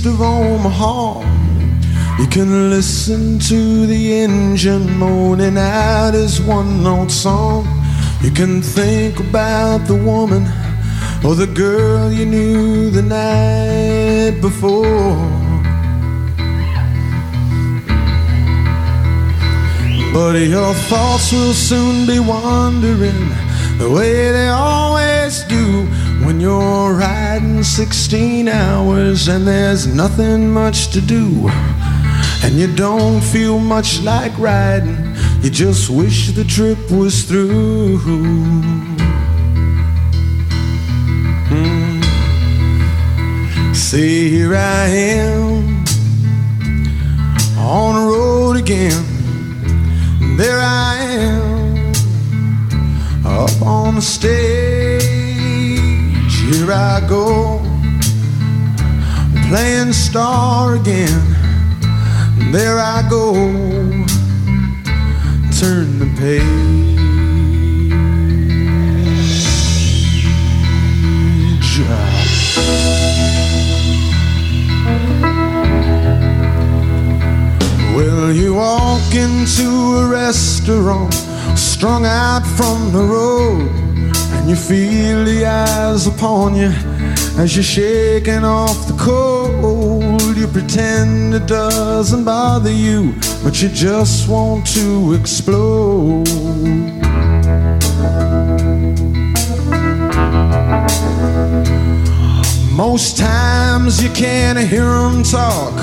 East 0.00 0.06
of 0.06 0.22
Omaha, 0.22 1.20
you 2.18 2.26
can 2.28 2.70
listen 2.70 3.38
to 3.38 3.86
the 3.86 4.22
engine 4.22 4.98
moaning 4.98 5.58
out 5.58 6.14
his 6.14 6.40
one 6.40 6.82
note 6.82 7.10
song. 7.10 7.66
You 8.22 8.30
can 8.30 8.62
think 8.62 9.20
about 9.20 9.86
the 9.86 9.96
woman 9.96 10.44
or 11.22 11.34
the 11.34 11.46
girl 11.46 12.10
you 12.10 12.24
knew 12.24 12.90
the 12.90 13.02
night 13.02 14.40
before. 14.40 15.16
But 20.14 20.36
your 20.36 20.72
thoughts 20.88 21.30
will 21.32 21.52
soon 21.52 22.06
be 22.06 22.20
wandering 22.20 23.28
the 23.76 23.90
way 23.90 24.32
they 24.32 24.48
always 24.48 25.42
do 25.44 25.84
when 26.24 26.40
you're 26.40 26.94
riding 27.40 27.62
16 27.62 28.48
hours 28.48 29.28
and 29.28 29.46
there's 29.46 29.86
nothing 29.86 30.50
much 30.50 30.88
to 30.88 31.00
do. 31.00 31.48
And 32.42 32.54
you 32.54 32.74
don't 32.74 33.20
feel 33.20 33.58
much 33.58 34.00
like 34.02 34.36
riding, 34.38 35.14
you 35.42 35.50
just 35.50 35.90
wish 35.90 36.32
the 36.32 36.44
trip 36.44 36.78
was 36.90 37.24
through. 37.24 37.98
Mm. 41.48 42.04
See, 43.74 44.30
here 44.30 44.54
I 44.54 44.86
am 44.88 45.84
on 47.58 47.94
the 47.94 48.02
road 48.10 48.56
again. 48.56 49.04
There 50.36 50.60
I 50.60 50.96
am 50.96 51.92
up 53.24 53.62
on 53.62 53.96
the 53.96 54.02
stage. 54.02 55.29
Here 56.50 56.72
I 56.72 57.00
go 57.08 57.60
playing 59.50 59.92
star 59.92 60.74
again. 60.74 61.20
There 62.50 62.78
I 62.78 63.06
go. 63.08 63.34
Turn 65.60 65.98
the 66.00 66.10
page. 66.18 66.90
Well, 77.94 78.32
you 78.32 78.54
walk 78.54 79.14
into 79.14 79.68
a 79.98 80.08
restaurant, 80.08 81.14
strung 81.56 82.06
out 82.06 82.44
from 82.44 82.92
the 82.92 83.04
road, 83.04 83.79
and 84.40 84.48
you 84.48 84.56
feel 84.56 85.24
the 85.24 85.44
eyes 85.44 86.06
upon 86.06 86.54
you 86.54 86.72
as 87.38 87.54
you're 87.54 87.62
shaking 87.62 88.42
off 88.42 88.86
the 88.86 88.94
cold. 88.94 90.36
You 90.36 90.46
pretend 90.46 91.34
it 91.34 91.46
doesn't 91.46 92.24
bother 92.24 92.72
you, 92.72 93.14
but 93.44 93.60
you 93.60 93.68
just 93.68 94.28
want 94.28 94.66
to 94.68 95.12
explode. 95.12 96.26
Most 102.72 103.18
times 103.18 104.02
you 104.02 104.08
can't 104.10 104.58
hear 104.58 104.84
them 104.84 105.22
talk 105.22 105.74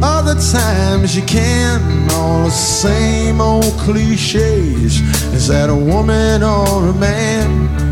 Other 0.00 0.36
times 0.36 1.16
you 1.16 1.22
can, 1.24 2.08
all 2.12 2.44
the 2.44 2.50
same 2.50 3.40
old 3.40 3.72
cliches. 3.78 5.00
Is 5.34 5.48
that 5.48 5.68
a 5.68 5.74
woman 5.74 6.44
or 6.44 6.86
a 6.86 6.94
man? 6.94 7.87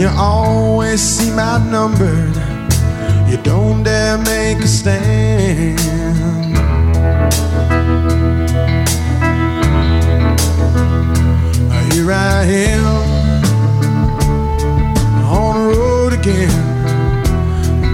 You 0.00 0.08
always 0.16 0.98
seem 0.98 1.38
outnumbered. 1.38 2.34
You 3.28 3.36
don't 3.42 3.82
dare 3.82 4.16
make 4.16 4.56
a 4.60 4.66
stand. 4.66 5.78
Here 11.92 12.12
I 12.12 12.44
am 12.44 12.86
on 15.22 15.68
the 15.68 15.76
road 15.76 16.14
again. 16.14 16.48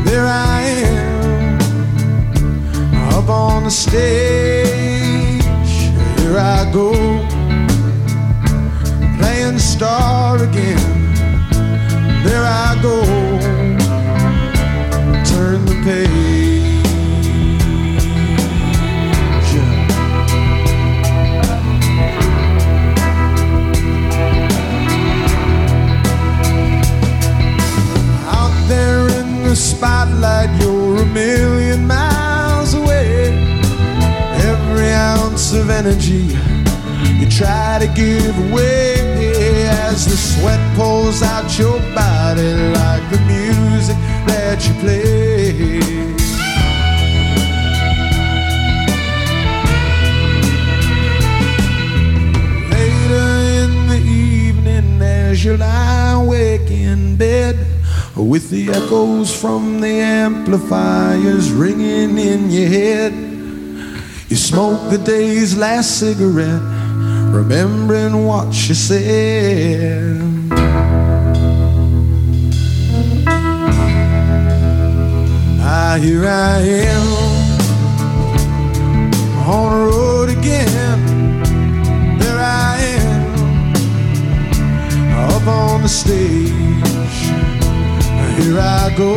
There 0.04 0.28
I 0.28 0.62
am 0.62 1.58
up 3.14 3.28
on 3.28 3.64
the 3.64 3.70
stage. 3.70 5.42
Here 6.20 6.38
I 6.38 6.70
go 6.72 6.92
playing 9.18 9.54
the 9.54 9.60
star 9.60 10.40
again. 10.40 11.05
There 12.26 12.44
I 12.44 12.76
go, 12.82 13.02
turn 15.24 15.64
the 15.64 15.76
page. 15.84 16.72
Out 28.26 28.68
there 28.68 29.08
in 29.20 29.44
the 29.44 29.54
spotlight, 29.54 30.50
you're 30.60 31.02
a 31.02 31.06
million 31.06 31.86
miles 31.86 32.74
away. 32.74 33.28
Every 34.50 34.90
ounce 34.90 35.52
of 35.52 35.70
energy 35.70 36.36
you 37.20 37.30
try 37.30 37.78
to 37.78 37.86
give 37.94 38.36
away 38.50 39.15
as 39.96 40.04
the 40.04 40.16
sweat 40.16 40.60
pours 40.76 41.22
out 41.22 41.58
your 41.58 41.78
body 41.94 42.52
like 42.80 43.04
the 43.10 43.18
music 43.32 43.96
that 44.28 44.58
you 44.66 44.74
play. 44.82 45.52
Later 52.74 53.28
in 53.62 53.72
the 53.88 54.02
evening, 54.04 55.00
as 55.00 55.42
you 55.42 55.56
lie 55.56 56.12
awake 56.22 56.70
in 56.70 57.16
bed, 57.16 57.56
with 58.14 58.50
the 58.50 58.68
echoes 58.68 59.34
from 59.34 59.80
the 59.80 60.00
amplifiers 60.00 61.50
ringing 61.52 62.18
in 62.18 62.50
your 62.50 62.68
head, 62.68 63.14
you 64.28 64.36
smoke 64.36 64.90
the 64.90 64.98
day's 64.98 65.56
last 65.56 65.98
cigarette, 66.00 66.75
remembering 67.36 68.24
what 68.24 68.46
you 68.66 68.74
said. 68.74 70.16
Ah, 75.60 75.98
here 76.00 76.26
I 76.26 76.60
am 76.60 77.06
on 79.46 79.70
the 79.72 79.84
road 79.92 80.28
again. 80.30 80.98
There 82.18 82.38
I 82.38 82.78
am 83.04 83.24
up 85.30 85.46
on 85.46 85.82
the 85.82 85.88
stage. 85.88 87.18
Here 88.38 88.58
I 88.58 88.94
go 88.96 89.14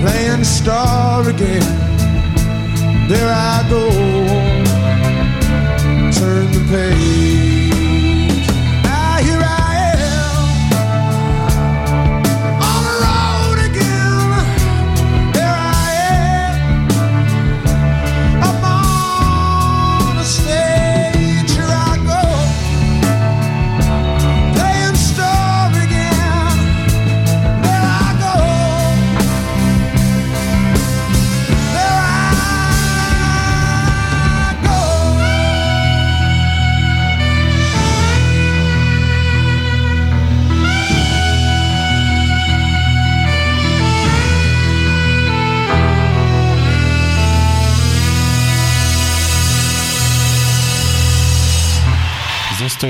playing 0.00 0.44
star 0.44 1.28
again. 1.28 1.66
There 3.08 3.32
I 3.32 3.66
go, 3.68 3.88
turn 6.18 6.50
the 6.50 6.60
page. 6.68 7.47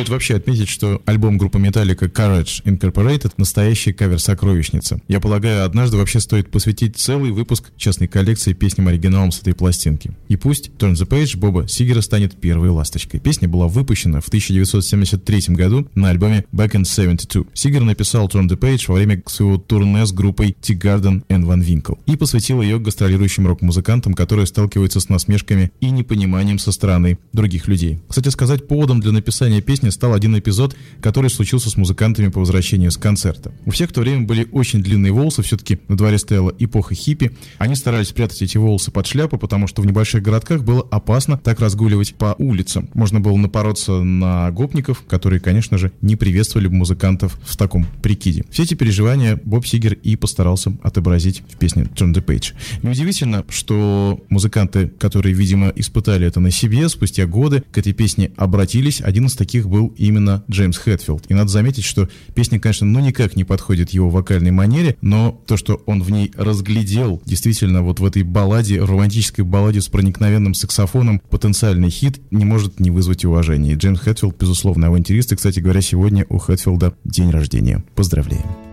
Стоит 0.09 0.11
вообще 0.11 0.37
отметить, 0.37 0.68
что 0.68 1.03
альбом 1.05 1.37
группы 1.37 1.59
Metallica 1.59 2.11
Courage 2.11 2.62
Incorporated 2.64 3.33
настоящая 3.37 3.92
кавер-сокровищница. 3.92 5.01
Я 5.07 5.21
полагаю, 5.21 5.64
однажды 5.64 5.99
вообще 5.99 6.21
стоит 6.21 6.51
посвятить 6.51 6.97
целый 6.97 7.31
выпуск 7.31 7.71
частной 7.77 8.09
коллекции 8.09 8.55
песням-оригиналам 8.55 9.33
с 9.33 9.40
этой 9.40 9.55
пластинки. 9.55 10.12
И 10.29 10.37
пусть 10.37 10.71
Turn 10.79 10.94
the 10.94 11.07
Page 11.07 11.37
Боба 11.37 11.68
Сигера 11.68 12.01
станет 12.01 12.40
первой 12.40 12.71
ласточкой. 12.71 13.21
Песня 13.21 13.49
была 13.49 13.68
выпущена 13.68 14.21
в 14.21 14.29
1973 14.29 15.55
году 15.55 15.87
на 15.94 16.09
альбоме 16.09 16.44
Back 16.53 16.73
in 16.73 16.85
72. 16.85 17.44
Сигер 17.53 17.83
написал 17.83 18.29
Turn 18.29 18.49
the 18.49 18.59
Page 18.59 18.85
во 18.88 18.94
время 18.94 19.23
своего 19.27 19.59
турне 19.59 20.07
с 20.07 20.12
группой 20.12 20.57
T-Garden 20.61 21.23
and 21.29 21.44
Van 21.44 21.61
Winkle 21.61 21.99
и 22.07 22.16
посвятил 22.16 22.62
ее 22.62 22.79
гастролирующим 22.79 23.47
рок-музыкантам, 23.47 24.14
которые 24.14 24.47
сталкиваются 24.47 25.01
с 25.01 25.09
насмешками 25.11 25.71
и 25.81 25.90
непониманием 25.90 26.59
со 26.59 26.73
стороны 26.73 27.18
других 27.33 27.68
людей. 27.68 28.01
Кстати 28.09 28.31
сказать, 28.31 28.66
поводом 28.66 29.01
для 29.01 29.12
написания 29.12 29.61
песни 29.61 29.90
стал 29.99 30.15
один 30.15 30.39
эпизод, 30.39 30.77
который 31.01 31.29
случился 31.29 31.71
с 31.71 31.77
музыкантами 31.77 32.29
по 32.29 32.39
возвращению 32.39 32.93
с 32.93 32.97
концерта. 32.97 33.51
У 33.67 33.73
всех 33.73 33.91
в 33.91 33.93
то 33.93 34.01
время 34.01 34.27
были 34.27 34.47
очень 34.53 34.81
длинные 34.81 35.11
волосы, 35.11 35.43
все-таки 35.43 35.81
на 35.89 35.97
дворе 35.97 36.19
стояла 36.19 36.55
эпоха 36.57 36.95
хиппи. 36.95 37.33
Они 37.59 37.75
старались 37.75 38.09
спрятать 38.09 38.41
эти 38.41 38.57
волосы 38.59 38.93
под 38.93 39.09
шляпу, 39.09 39.39
потому 39.39 39.67
что 39.67 39.83
в 39.83 39.87
небольших 39.87 40.23
городках 40.23 40.63
было 40.63 40.87
опасно 40.93 41.37
так 41.37 41.59
разгуливать 41.59 42.15
по 42.15 42.37
улицам. 42.39 42.89
Можно 42.95 43.19
было 43.19 43.37
напороться 43.37 44.05
на 44.05 44.53
гопников, 44.53 45.03
которые, 45.09 45.41
конечно 45.41 45.79
же, 45.79 45.91
не 46.01 46.15
приветствовали 46.15 46.69
бы 46.69 46.77
музыкантов 46.77 47.37
в 47.43 47.57
таком 47.57 47.85
прикиде. 48.01 48.45
Все 48.51 48.63
эти 48.63 48.75
переживания 48.75 49.41
Боб 49.43 49.67
Сигер 49.67 49.95
и 49.95 50.15
постарался 50.15 50.77
отобразить 50.85 51.43
в 51.49 51.57
песне 51.57 51.89
Turn 51.97 52.15
the 52.15 52.25
Page. 52.25 52.55
Неудивительно, 52.85 53.45
что 53.49 54.25
музыканты, 54.29 54.87
которые, 54.87 55.35
видимо, 55.35 55.73
испытали 55.75 56.25
это 56.25 56.39
на 56.39 56.53
себе, 56.53 56.89
спустя 56.89 57.27
годы 57.27 57.65
к 57.73 57.79
этой 57.79 57.93
песне 57.93 58.31
обратились. 58.37 59.01
Один 59.01 59.27
из 59.27 59.35
таких 59.35 59.69
был 59.69 59.88
именно 59.96 60.44
Джеймс 60.51 60.79
Хэтфилд. 60.79 61.27
И 61.29 61.35
надо 61.35 61.48
заметить, 61.51 61.85
что 61.85 62.09
песня, 62.35 62.61
конечно, 62.61 62.87
ну 62.87 63.01
никак 63.01 63.37
не 63.37 63.44
подходит 63.44 63.90
его 63.90 64.11
вокальной 64.11 64.51
манере, 64.51 64.96
но 65.01 65.40
то, 65.46 65.57
что 65.57 65.83
он 65.87 66.03
в 66.03 66.11
ней 66.11 66.33
разглядел, 66.37 67.22
действительно, 67.24 67.83
вот 67.83 68.01
в 68.01 68.05
этой 68.05 68.22
балладе, 68.22 68.81
романтической 68.81 69.44
балладе 69.44 69.81
с 69.81 69.88
проникновенным 69.88 70.55
саксофоном, 70.55 71.20
потенциальный 71.31 71.90
хит, 71.90 72.20
не 72.31 72.44
может 72.44 72.81
не 72.81 72.90
вызвать 72.90 73.24
уважения. 73.24 73.72
И 73.72 73.77
Джеймс 73.77 74.01
Хэтфилд, 74.01 74.38
безусловно, 74.38 74.88
авантюрист. 74.88 75.33
И, 75.33 75.37
кстати 75.37 75.61
говоря, 75.61 75.81
сегодня 75.81 76.27
у 76.29 76.38
Хэтфилда 76.38 76.94
день 77.05 77.31
рождения. 77.31 77.85
Поздравляем. 77.94 78.68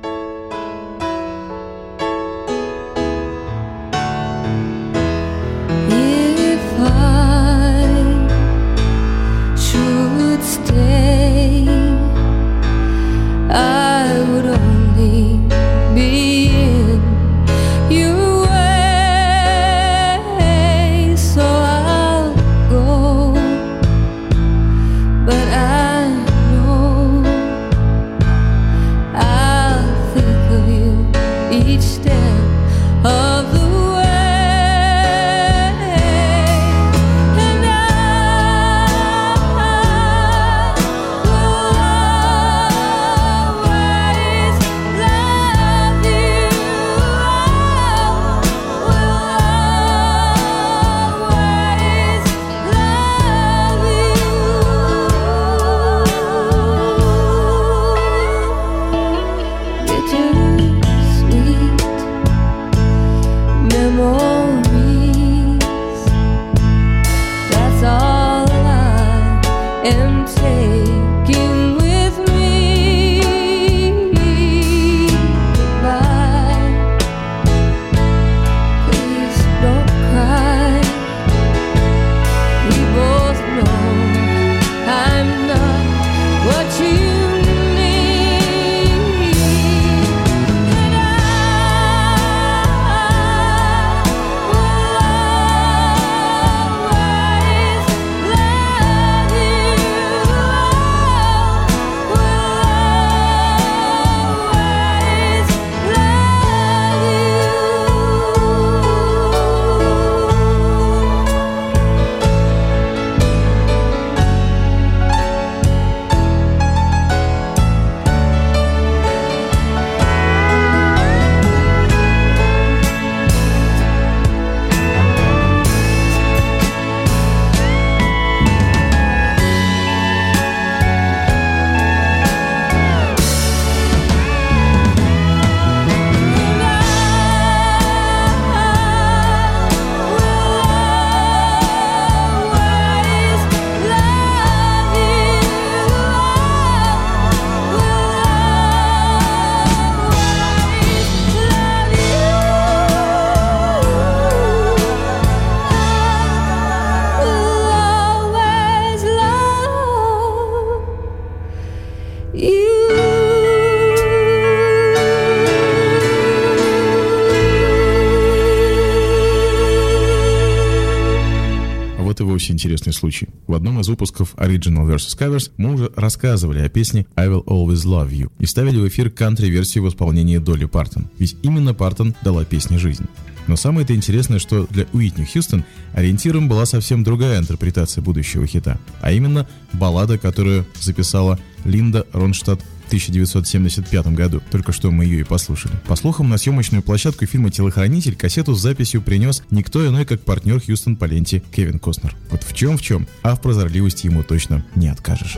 Вот 172.45 172.49
и 172.49 172.51
вовсе 172.51 172.53
интересный 172.53 172.93
случай. 172.93 173.29
В 173.47 173.53
одном 173.55 173.79
из 173.79 173.87
выпусков 173.87 174.35
Original 174.35 174.85
vs. 174.87 175.17
Covers 175.17 175.51
мы 175.57 175.73
уже 175.73 175.91
рассказывали 175.95 176.59
о 176.59 176.69
песне 176.69 177.07
I 177.15 177.27
Will 177.27 177.43
Always 177.45 177.85
Love 177.85 178.11
You 178.11 178.31
и 178.39 178.45
ставили 178.45 178.77
в 178.77 178.87
эфир 178.87 179.09
кантри-версию 179.09 179.83
в 179.83 179.89
исполнении 179.89 180.37
Долли 180.37 180.65
Партон. 180.65 181.09
Ведь 181.17 181.37
именно 181.41 181.73
Партон 181.73 182.13
дала 182.23 182.45
песне 182.45 182.77
жизнь. 182.77 183.05
Но 183.47 183.55
самое-то 183.55 183.95
интересное, 183.95 184.39
что 184.39 184.67
для 184.69 184.85
Уитни 184.93 185.23
Хьюстон 185.25 185.63
ориентиром 185.93 186.47
была 186.47 186.65
совсем 186.65 187.03
другая 187.03 187.39
интерпретация 187.39 188.03
будущего 188.03 188.45
хита, 188.45 188.79
а 189.01 189.11
именно 189.11 189.47
баллада, 189.73 190.17
которую 190.17 190.65
записала 190.79 191.39
Линда 191.63 192.05
Ронштадт 192.13 192.61
1975 192.87 194.07
году. 194.07 194.41
Только 194.51 194.71
что 194.71 194.91
мы 194.91 195.05
ее 195.05 195.21
и 195.21 195.23
послушали. 195.23 195.73
По 195.87 195.95
слухам, 195.95 196.29
на 196.29 196.37
съемочную 196.37 196.83
площадку 196.83 197.25
фильма 197.25 197.51
«Телохранитель» 197.51 198.15
кассету 198.15 198.55
с 198.55 198.61
записью 198.61 199.01
принес 199.01 199.43
никто 199.51 199.85
иной, 199.85 200.05
как 200.05 200.21
партнер 200.21 200.59
Хьюстон 200.59 200.95
по 200.95 201.05
ленте 201.05 201.43
Кевин 201.53 201.79
Костнер. 201.79 202.15
Вот 202.29 202.43
в 202.43 202.53
чем 202.53 202.77
в 202.77 202.81
чем, 202.81 203.07
а 203.21 203.35
в 203.35 203.41
прозорливости 203.41 204.07
ему 204.07 204.23
точно 204.23 204.65
не 204.75 204.87
откажешь. 204.87 205.37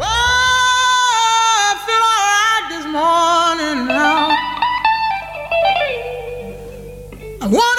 I 7.39 7.49
want 7.49 7.77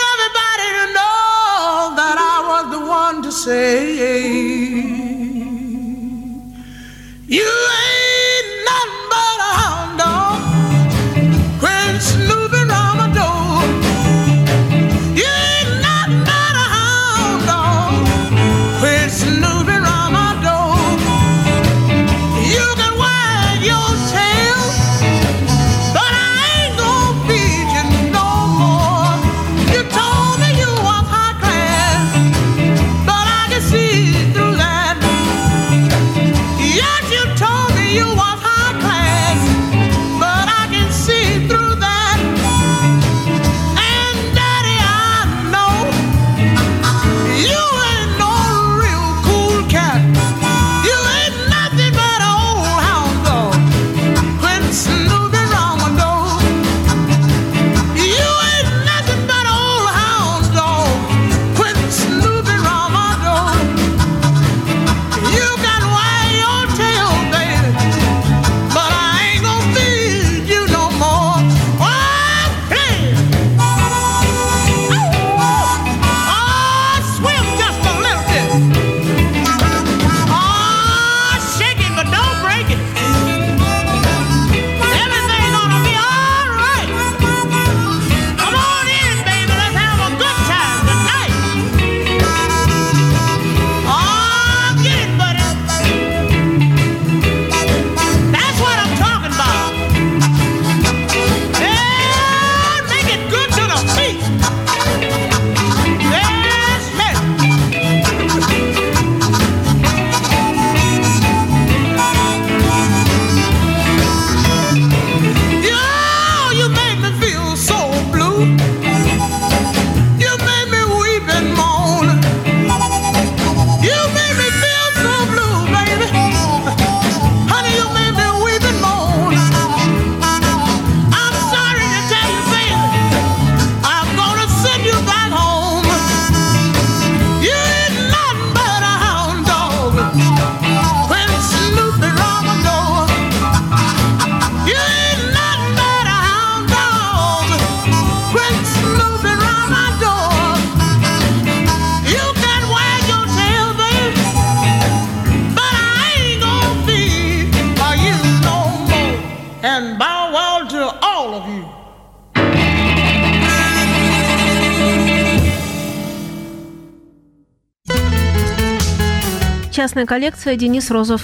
Частная 169.78 170.06
коллекция 170.06 170.56
Денис 170.56 170.90
Розов. 170.90 171.22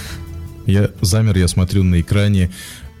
Я 0.65 0.89
замер, 1.01 1.37
я 1.37 1.49
смотрю 1.49 1.83
на 1.83 1.99
экране 1.99 2.51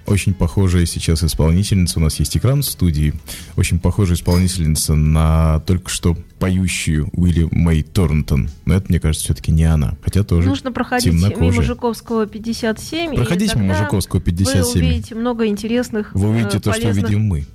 очень 0.05 0.33
похожая 0.33 0.85
сейчас 0.85 1.23
исполнительница. 1.23 1.97
У 1.97 2.01
нас 2.01 2.19
есть 2.19 2.35
экран 2.35 2.61
в 2.61 2.65
студии. 2.65 3.13
Очень 3.55 3.79
похожая 3.79 4.17
исполнительница 4.17 4.95
на 4.95 5.61
только 5.61 5.89
что 5.89 6.17
поющую 6.39 7.07
Уилли 7.13 7.47
Мэй 7.51 7.83
Торнтон. 7.83 8.49
Но 8.65 8.73
это, 8.73 8.87
мне 8.89 8.99
кажется, 8.99 9.23
все-таки 9.23 9.53
не 9.53 9.63
она. 9.63 9.93
Хотя 10.03 10.25
тоже 10.25 10.49
Нужно 10.49 10.73
проходить 10.73 11.09
темнокожая. 11.09 11.51
мимо 11.51 11.63
Жуковского 11.63 12.27
57. 12.27 13.13
и 13.13 13.15
Проходите 13.15 13.57
мимо 13.57 13.75
Жуковского 13.75 14.19
57. 14.21 14.81
Вы 14.81 14.87
увидите 14.89 15.15
много 15.15 15.47
интересных, 15.47 16.13
Вы 16.13 16.31
увидите 16.31 16.57
э, 16.57 16.59
то, 16.59 16.73
что 16.73 16.81
полезных- 16.81 17.05
увидим 17.05 17.21
мы. 17.21 17.45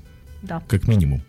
Да. 0.40 0.62
Как 0.68 0.88
минимум. 0.88 1.22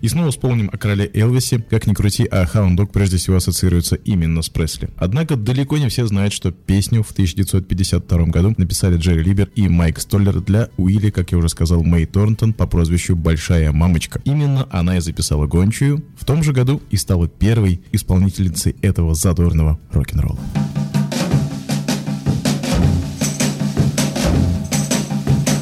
И 0.00 0.08
снова 0.08 0.30
вспомним 0.30 0.70
о 0.72 0.78
короле 0.78 1.10
Элвисе. 1.12 1.58
Как 1.58 1.86
ни 1.86 1.94
крути, 1.94 2.26
а 2.30 2.44
Hound 2.44 2.86
прежде 2.92 3.16
всего 3.16 3.36
ассоциируется 3.36 3.96
именно 3.96 4.42
с 4.42 4.48
Пресли. 4.48 4.90
Однако 4.96 5.36
далеко 5.36 5.78
не 5.78 5.88
все 5.88 6.06
знают, 6.06 6.32
что 6.32 6.52
песню 6.52 7.02
в 7.02 7.10
1952 7.10 8.26
году 8.26 8.54
написали 8.56 8.96
Джерри 8.96 9.22
Либер 9.22 9.50
и 9.54 9.68
Майк 9.68 9.98
Столлер 10.00 10.40
для 10.40 10.68
Уилли, 10.76 11.10
как 11.10 11.32
я 11.32 11.38
уже 11.38 11.48
сказал, 11.48 11.82
Мэй 11.82 12.06
Торнтон 12.06 12.52
по 12.52 12.66
прозвищу 12.66 13.16
Большая 13.16 13.72
Мамочка. 13.72 14.20
Именно 14.24 14.66
она 14.70 14.96
и 14.96 15.00
записала 15.00 15.46
гончую 15.46 16.04
в 16.16 16.24
том 16.24 16.42
же 16.42 16.52
году 16.52 16.82
и 16.90 16.96
стала 16.96 17.28
первой 17.28 17.80
исполнительницей 17.92 18.76
этого 18.82 19.14
задорного 19.14 19.78
рок-н-ролла. 19.92 20.38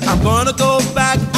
I'm 0.09 0.23
gonna 0.23 0.53
go 0.53 0.81
back 0.95 1.36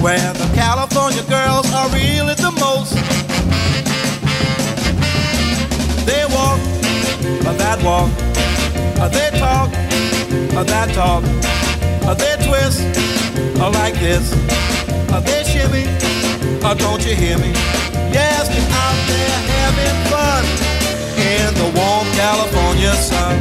where 0.00 0.32
the 0.32 0.50
California 0.54 1.22
girls 1.28 1.70
are 1.74 1.88
really 1.90 2.34
the 2.34 2.50
most. 2.56 2.94
They 6.08 6.24
walk, 6.32 6.58
or 7.44 7.54
that 7.60 7.78
walk, 7.84 8.08
or 8.96 9.08
they 9.12 9.30
talk, 9.38 9.68
or 10.56 10.64
that 10.64 10.88
talk, 10.94 11.22
or 12.08 12.14
they 12.16 12.34
twist, 12.48 12.80
or 13.60 13.70
like 13.76 13.94
this, 14.00 14.32
or 15.12 15.20
they 15.20 15.44
shimmy, 15.44 15.84
or 16.64 16.74
don't 16.74 17.04
you 17.04 17.14
hear 17.14 17.36
me? 17.38 17.52
Yes, 18.08 18.48
they're 18.48 18.72
out 18.72 19.00
there 19.04 19.38
having 19.52 19.98
fun 20.08 20.42
in 21.20 21.52
the 21.60 21.68
warm 21.76 22.08
California 22.16 22.94
sun. 22.96 23.36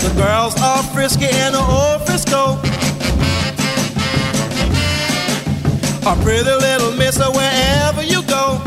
The 0.00 0.12
girls 0.16 0.58
are 0.62 0.82
frisky 0.94 1.26
in 1.26 1.52
the 1.52 1.60
old 1.60 2.06
Frisco. 2.06 2.75
A 6.06 6.14
pretty 6.22 6.44
little 6.44 6.92
mister 6.92 7.24
wherever 7.32 8.00
you 8.00 8.22
go. 8.22 8.60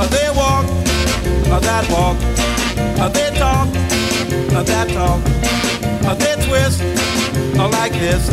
Uh, 0.00 0.06
They 0.08 0.28
walk, 0.34 0.64
uh, 1.52 1.60
that 1.60 1.84
walk. 1.90 2.16
Uh, 2.98 3.10
They 3.10 3.28
talk, 3.36 3.68
that 4.64 4.88
talk. 4.88 5.20
They 6.18 6.34
twist 6.46 6.80
like 7.58 7.92
this. 7.92 8.28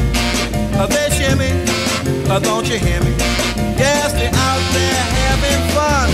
They 0.94 1.10
shimmy, 1.18 1.52
don't 2.48 2.66
you 2.70 2.80
hear 2.80 3.02
me? 3.04 3.12
Yes, 3.78 4.14
they're 4.14 4.34
out 4.34 4.64
there 4.72 5.04
having 5.20 5.62
fun 5.76 6.10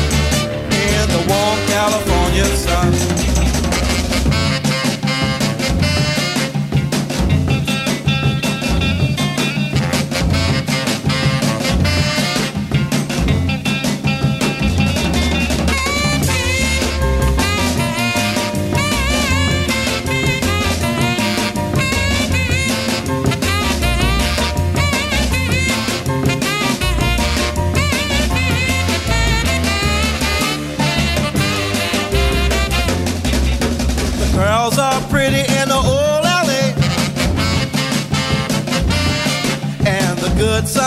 in 0.74 1.06
the 1.14 1.22
warm 1.30 1.60
California 1.68 2.46
sun. 2.58 3.25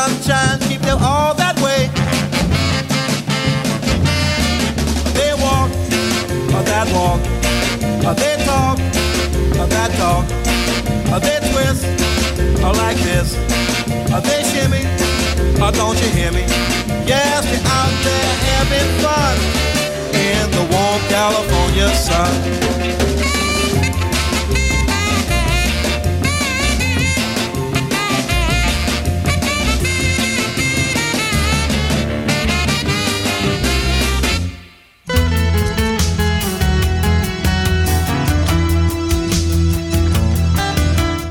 Sunshine 0.08 0.58
keep 0.68 0.80
them 0.80 0.98
all 1.02 1.34
that 1.34 1.56
way. 1.60 1.88
They 5.12 5.32
walk, 5.44 5.70
or 6.54 6.62
that 6.64 6.86
walk, 6.96 7.20
or 8.06 8.14
they 8.14 8.36
talk, 8.44 8.78
or 9.60 9.66
that 9.66 9.90
talk, 10.00 10.24
or 11.12 11.20
they 11.20 11.38
twist, 11.50 11.84
or 12.64 12.72
like 12.74 12.98
this, 12.98 13.34
or 14.12 14.20
they 14.20 14.42
shimmy, 14.50 14.84
or 15.62 15.72
don't 15.72 15.98
you 16.00 16.08
hear 16.18 16.32
me? 16.32 16.44
Yes, 17.06 17.44
they're 17.44 17.68
out 17.78 17.94
there 18.04 18.32
having 18.48 18.90
fun 19.04 19.36
in 20.14 20.50
the 20.50 20.64
warm 20.72 21.00
California 21.08 21.88
sun. 21.94 23.17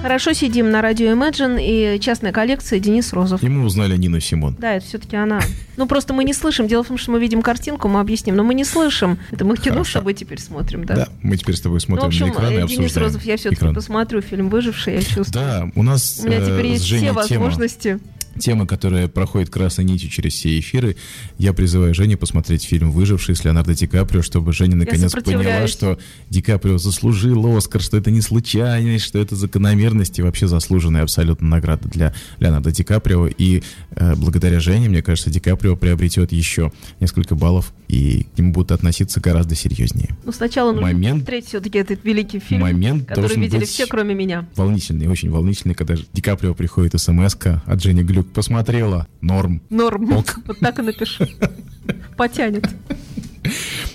Хорошо 0.08 0.32
сидим 0.32 0.72
на 0.72 0.82
радио 0.82 1.08
Imagine 1.08 1.60
и 1.60 2.00
частная 2.00 2.32
коллекция 2.32 2.80
Денис 2.80 3.12
Розов. 3.12 3.44
И 3.44 3.50
мы 3.50 3.66
узнали 3.66 3.98
Нину 3.98 4.22
Симон. 4.22 4.56
Да, 4.58 4.76
это 4.76 4.86
все-таки 4.86 5.18
она. 5.18 5.42
Ну, 5.76 5.86
просто 5.86 6.14
мы 6.14 6.24
не 6.24 6.34
слышим. 6.34 6.66
Дело 6.66 6.86
в 6.86 6.88
том, 6.88 6.98
что 6.98 7.12
мы 7.12 7.20
видим 7.20 7.42
картинку, 7.42 7.90
мы 7.90 8.00
объясним, 8.00 8.38
но 8.38 8.46
мы 8.46 8.54
не 8.54 8.64
слышим. 8.64 9.20
Это 9.32 9.44
мы 9.44 9.58
кино 9.58 9.84
с 9.84 9.92
тобой 9.92 10.14
теперь 10.14 10.40
смотрим, 10.40 10.86
да? 10.86 10.96
Да, 10.96 11.08
мы 11.22 11.36
теперь 11.36 11.58
с 11.58 11.60
тобой 11.60 11.76
Ну, 11.76 11.80
смотрим 11.82 12.06
в 12.06 12.08
общем, 12.08 12.28
на 12.28 12.32
экран 12.32 12.54
и 12.54 12.56
э, 12.56 12.62
обсуждаем. 12.62 12.90
Денис 12.90 12.96
Розов, 12.96 13.26
я 13.26 13.36
все-таки 13.36 13.74
посмотрю 13.74 14.22
фильм 14.22 14.48
«Выживший», 14.48 14.94
я 14.94 15.02
чувствую. 15.02 15.26
Да, 15.34 15.70
у 15.76 15.84
нас 15.84 16.22
У 16.24 16.28
меня 16.28 16.38
э, 16.38 16.46
теперь 16.46 16.68
с 16.68 16.70
есть 16.70 16.86
все 16.86 17.12
возможности. 17.12 18.00
Тема, 18.38 18.66
которая 18.66 19.08
проходит 19.08 19.50
красной 19.50 19.86
нитью 19.86 20.10
через 20.10 20.34
все 20.34 20.60
эфиры. 20.60 20.96
Я 21.38 21.54
призываю 21.54 21.94
Женю 21.94 22.18
посмотреть 22.18 22.64
фильм 22.64 22.92
«Выживший» 22.92 23.36
с 23.36 23.44
Леонардо 23.44 23.74
Ди 23.74 23.88
Каприо, 23.88 24.22
чтобы 24.22 24.54
Женя 24.54 24.76
наконец 24.76 25.12
поняла, 25.12 25.68
что 25.68 25.98
Ди 26.30 26.42
Каприо 26.42 26.78
заслужил 26.78 27.56
Оскар, 27.56 27.82
что 27.82 27.98
это 27.98 28.12
не 28.12 28.22
случайность, 28.22 29.06
что 29.06 29.20
это 29.20 29.36
закономерность 29.36 30.20
и 30.20 30.22
вообще 30.22 30.48
заслуженная 30.48 31.04
абсолютно 31.04 31.48
награда 31.48 31.88
для 31.90 32.14
Леонардо 32.40 32.72
Ди 32.72 32.84
Каприо. 32.84 33.28
И 33.28 33.64
э, 33.92 34.16
благодаря 34.16 34.60
Жене, 34.60 34.90
мне 34.90 35.02
кажется, 35.02 35.30
Ди 35.30 35.40
Каприо 35.40 35.76
приобретет 35.76 36.32
еще 36.32 36.72
несколько 37.00 37.36
баллов 37.36 37.74
и 37.88 38.28
к 38.36 38.38
нему 38.38 38.52
будут 38.52 38.72
относиться 38.72 39.20
гораздо 39.20 39.56
серьезнее. 39.56 40.16
Ну, 40.24 40.32
сначала 40.32 40.72
нужно 40.72 40.88
Момент- 40.88 41.20
посмотреть 41.20 41.48
все-таки 41.48 41.78
этот 41.80 42.04
великий 42.04 42.40
фильм, 42.40 42.62
Момент 42.62 43.08
который 43.08 43.38
видели 43.38 43.62
быть 43.62 43.70
все, 43.70 43.88
кроме 43.88 44.14
меня. 44.14 44.48
Волнительный, 44.56 45.08
очень 45.08 45.30
волнительный, 45.30 45.76
когда 45.76 45.96
Ди 45.96 46.22
Каприо 46.22 46.54
приходит 46.54 47.00
смс 47.00 47.36
от 47.66 47.84
Жени 47.84 48.04
Глюк. 48.04 48.27
Посмотрела, 48.34 49.08
норм. 49.22 49.62
Норм. 49.70 50.12
Ок. 50.18 50.40
Вот 50.46 50.60
так 50.60 50.80
и 50.80 50.82
напиши. 50.82 51.28
Потянет. 52.16 52.70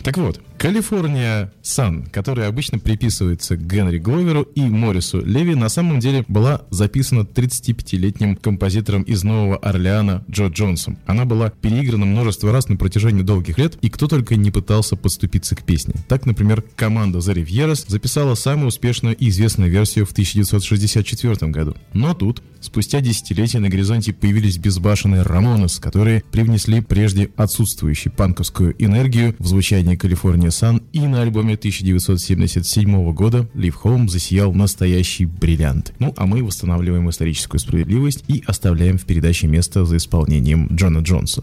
Так 0.03 0.17
вот, 0.17 0.41
Калифорния 0.63 1.53
Сан, 1.61 2.05
которая 2.05 2.49
обычно 2.49 2.79
приписывается 2.79 3.57
Генри 3.57 3.99
Гловеру 3.99 4.43
и 4.43 4.61
Морису 4.61 5.21
Леви, 5.21 5.57
на 5.57 5.69
самом 5.69 5.99
деле 5.99 6.25
была 6.29 6.63
записана 6.71 7.23
35-летним 7.23 8.37
композитором 8.37 9.03
из 9.03 9.25
Нового 9.25 9.57
Орлеана 9.57 10.25
Джо 10.31 10.47
Джонсом. 10.47 10.99
Она 11.05 11.25
была 11.25 11.51
переиграна 11.51 12.07
множество 12.07 12.53
раз 12.53 12.69
на 12.69 12.77
протяжении 12.77 13.23
долгих 13.23 13.59
лет, 13.59 13.77
и 13.83 13.91
кто 13.91 14.07
только 14.07 14.37
не 14.37 14.53
пытался 14.53 14.95
подступиться 14.95 15.57
к 15.57 15.65
песне. 15.65 15.95
Так, 16.07 16.27
например, 16.27 16.63
команда 16.77 17.19
The 17.19 17.35
Rivieras 17.35 17.87
записала 17.89 18.37
самую 18.37 18.69
успешную 18.69 19.17
и 19.17 19.31
известную 19.31 19.69
версию 19.69 20.07
в 20.07 20.13
1964 20.13 21.51
году. 21.51 21.75
Но 21.93 22.15
тут, 22.15 22.41
спустя 22.61 23.01
десятилетия, 23.01 23.59
на 23.59 23.69
горизонте 23.69 24.13
появились 24.13 24.59
безбашенные 24.59 25.23
Рамонес, 25.23 25.81
которые 25.81 26.23
привнесли 26.31 26.83
прежде 26.83 27.31
отсутствующую 27.35 28.13
панковскую 28.13 28.77
энергию 28.79 29.35
в 29.41 29.47
звучание 29.49 29.97
Калифорния 29.97 30.52
Сан, 30.53 30.83
и 30.93 31.01
на 31.01 31.23
альбоме 31.23 31.55
1977 31.55 33.13
года 33.13 33.49
Live 33.55 33.75
Home 33.83 34.09
засиял 34.09 34.53
настоящий 34.53 35.27
бриллиант. 35.27 35.93
Ну, 35.99 36.15
а 36.17 36.27
мы 36.27 36.45
восстанавливаем 36.45 37.11
историческую 37.11 37.59
справедливость 37.59 38.25
и 38.29 38.45
оставляем 38.47 38.99
в 38.99 39.05
передаче 39.05 39.49
место 39.49 39.85
за 39.85 39.97
исполнением 39.97 40.69
Джона 40.71 40.99
Джонса. 40.99 41.43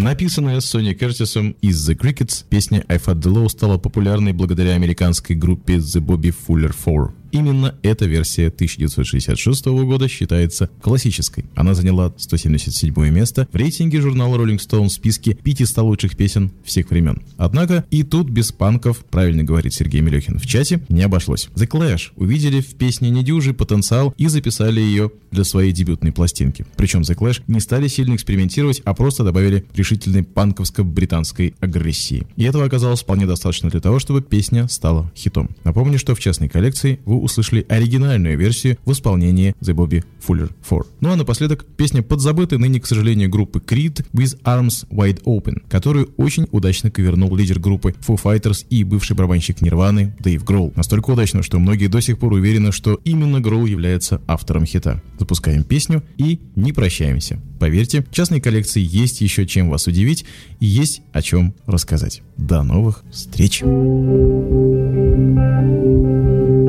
Написанная 0.00 0.60
Сони 0.60 0.94
Кертисом 0.94 1.50
из 1.60 1.86
The 1.86 1.94
Crickets, 1.94 2.46
песня 2.48 2.82
I 2.88 2.96
Fought 2.96 3.20
the 3.20 3.30
Law 3.30 3.50
стала 3.50 3.76
популярной 3.76 4.32
благодаря 4.32 4.72
американской 4.72 5.36
группе 5.36 5.74
The 5.74 6.00
Bobby 6.00 6.34
Fuller 6.34 6.74
Four. 6.74 7.12
Именно 7.32 7.74
эта 7.82 8.06
версия 8.06 8.48
1966 8.48 9.66
года 9.66 10.08
считается 10.08 10.68
классической. 10.82 11.44
Она 11.54 11.74
заняла 11.74 12.12
177 12.16 12.94
место 13.10 13.48
в 13.52 13.56
рейтинге 13.56 14.00
журнала 14.00 14.36
Rolling 14.36 14.58
Stone 14.58 14.88
в 14.88 14.92
списке 14.92 15.34
500 15.34 15.78
лучших 15.78 16.16
песен 16.16 16.50
всех 16.64 16.90
времен. 16.90 17.22
Однако 17.36 17.84
и 17.90 18.02
тут 18.02 18.28
без 18.28 18.52
панков, 18.52 19.04
правильно 19.04 19.44
говорит 19.44 19.74
Сергей 19.74 20.00
Мелехин 20.00 20.38
в 20.38 20.46
чате, 20.46 20.80
не 20.88 21.02
обошлось. 21.02 21.48
The 21.54 21.68
Clash 21.68 22.10
увидели 22.16 22.60
в 22.60 22.74
песне 22.74 23.10
недюжий 23.10 23.54
потенциал 23.54 24.14
и 24.16 24.26
записали 24.26 24.80
ее 24.80 25.10
для 25.30 25.44
своей 25.44 25.72
дебютной 25.72 26.12
пластинки. 26.12 26.66
Причем 26.76 27.02
The 27.02 27.16
Clash 27.16 27.42
не 27.46 27.60
стали 27.60 27.88
сильно 27.88 28.14
экспериментировать, 28.14 28.82
а 28.84 28.94
просто 28.94 29.24
добавили 29.24 29.64
решительной 29.74 30.22
панковско-британской 30.22 31.54
агрессии. 31.60 32.26
И 32.36 32.44
этого 32.44 32.64
оказалось 32.64 33.02
вполне 33.02 33.26
достаточно 33.26 33.70
для 33.70 33.80
того, 33.80 33.98
чтобы 33.98 34.22
песня 34.22 34.68
стала 34.68 35.10
хитом. 35.16 35.50
Напомню, 35.64 35.98
что 35.98 36.14
в 36.14 36.20
частной 36.20 36.48
коллекции 36.48 36.98
вы 37.04 37.19
услышали 37.20 37.64
оригинальную 37.68 38.38
версию 38.38 38.78
в 38.84 38.92
исполнении 38.92 39.54
The 39.60 39.74
Bobby 39.74 40.04
Fuller 40.26 40.50
4. 40.68 40.82
Ну 41.00 41.12
а 41.12 41.16
напоследок 41.16 41.64
песня 41.64 42.02
подзабытой 42.02 42.58
ныне, 42.58 42.80
к 42.80 42.86
сожалению, 42.86 43.30
группы 43.30 43.60
Creed 43.60 44.04
With 44.12 44.40
Arms 44.42 44.86
Wide 44.90 45.22
Open, 45.24 45.62
которую 45.68 46.12
очень 46.16 46.46
удачно 46.50 46.90
ковернул 46.90 47.34
лидер 47.36 47.58
группы 47.58 47.94
Foo 48.06 48.20
Fighters 48.22 48.66
и 48.70 48.84
бывший 48.84 49.16
барабанщик 49.16 49.60
Нирваны 49.60 50.14
Дэйв 50.20 50.44
Гроул. 50.44 50.72
Настолько 50.76 51.10
удачно, 51.10 51.42
что 51.42 51.58
многие 51.58 51.86
до 51.88 52.00
сих 52.00 52.18
пор 52.18 52.32
уверены, 52.32 52.72
что 52.72 53.00
именно 53.04 53.40
Гроул 53.40 53.66
является 53.66 54.20
автором 54.26 54.64
хита. 54.66 55.02
Запускаем 55.18 55.64
песню 55.64 56.02
и 56.16 56.40
не 56.56 56.72
прощаемся. 56.72 57.40
Поверьте, 57.58 58.02
в 58.02 58.10
частной 58.10 58.40
коллекции 58.40 58.80
есть 58.80 59.20
еще 59.20 59.46
чем 59.46 59.68
вас 59.68 59.86
удивить 59.86 60.24
и 60.60 60.66
есть 60.66 61.02
о 61.12 61.22
чем 61.22 61.54
рассказать. 61.66 62.22
До 62.36 62.62
новых 62.62 63.04
встреч! 63.10 63.62
Well, 65.40 66.59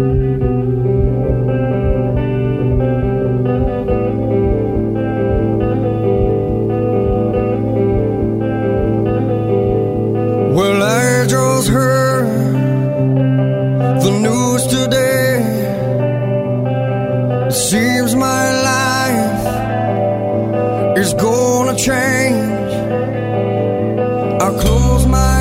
is 21.02 21.14
gonna 21.16 21.76
change. 21.76 22.74
I 24.46 24.50
close 24.62 25.08
my 25.08 25.41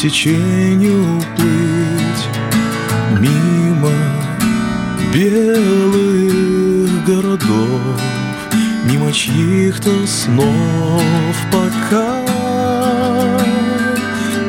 течению 0.00 1.20
плыть 1.36 2.24
мимо 3.20 3.92
белых 5.12 7.04
городов, 7.04 8.00
мимо 8.86 9.12
чьих-то 9.12 9.90
снов, 10.06 11.04
пока 11.52 12.16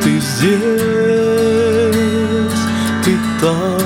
ты 0.02 0.18
здесь, 0.20 0.52
ты 3.04 3.18
так, 3.38 3.81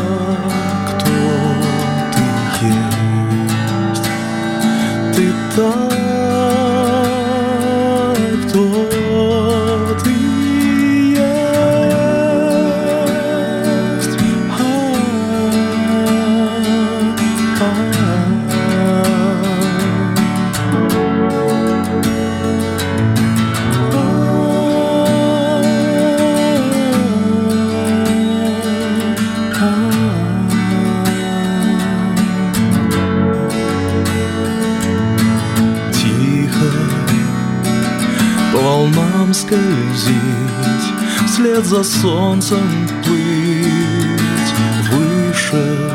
за 41.66 41.82
солнцем 41.82 42.88
плыть 43.04 44.54
выше 44.92 45.90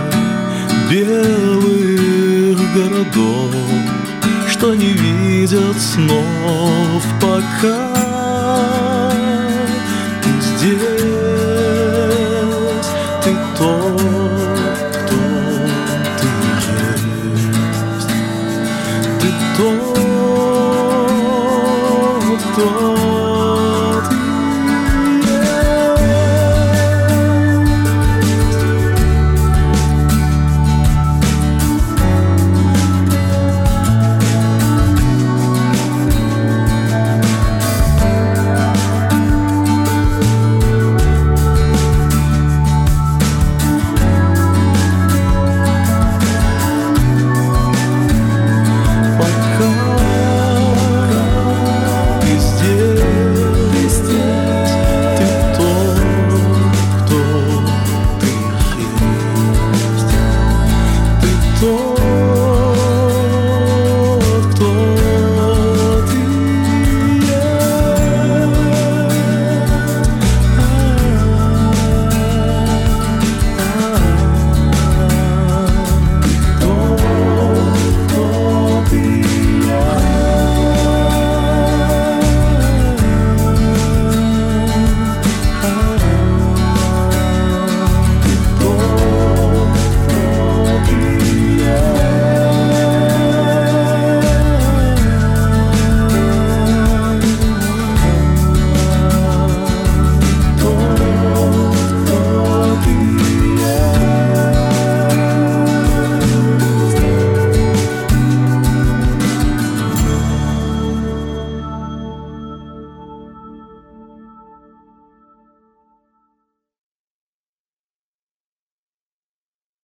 белых 0.90 2.60
городов, 2.76 3.56
что 4.50 4.76
не 4.76 4.92
видят 4.92 5.80
снов 5.80 7.06
пока 7.22 7.91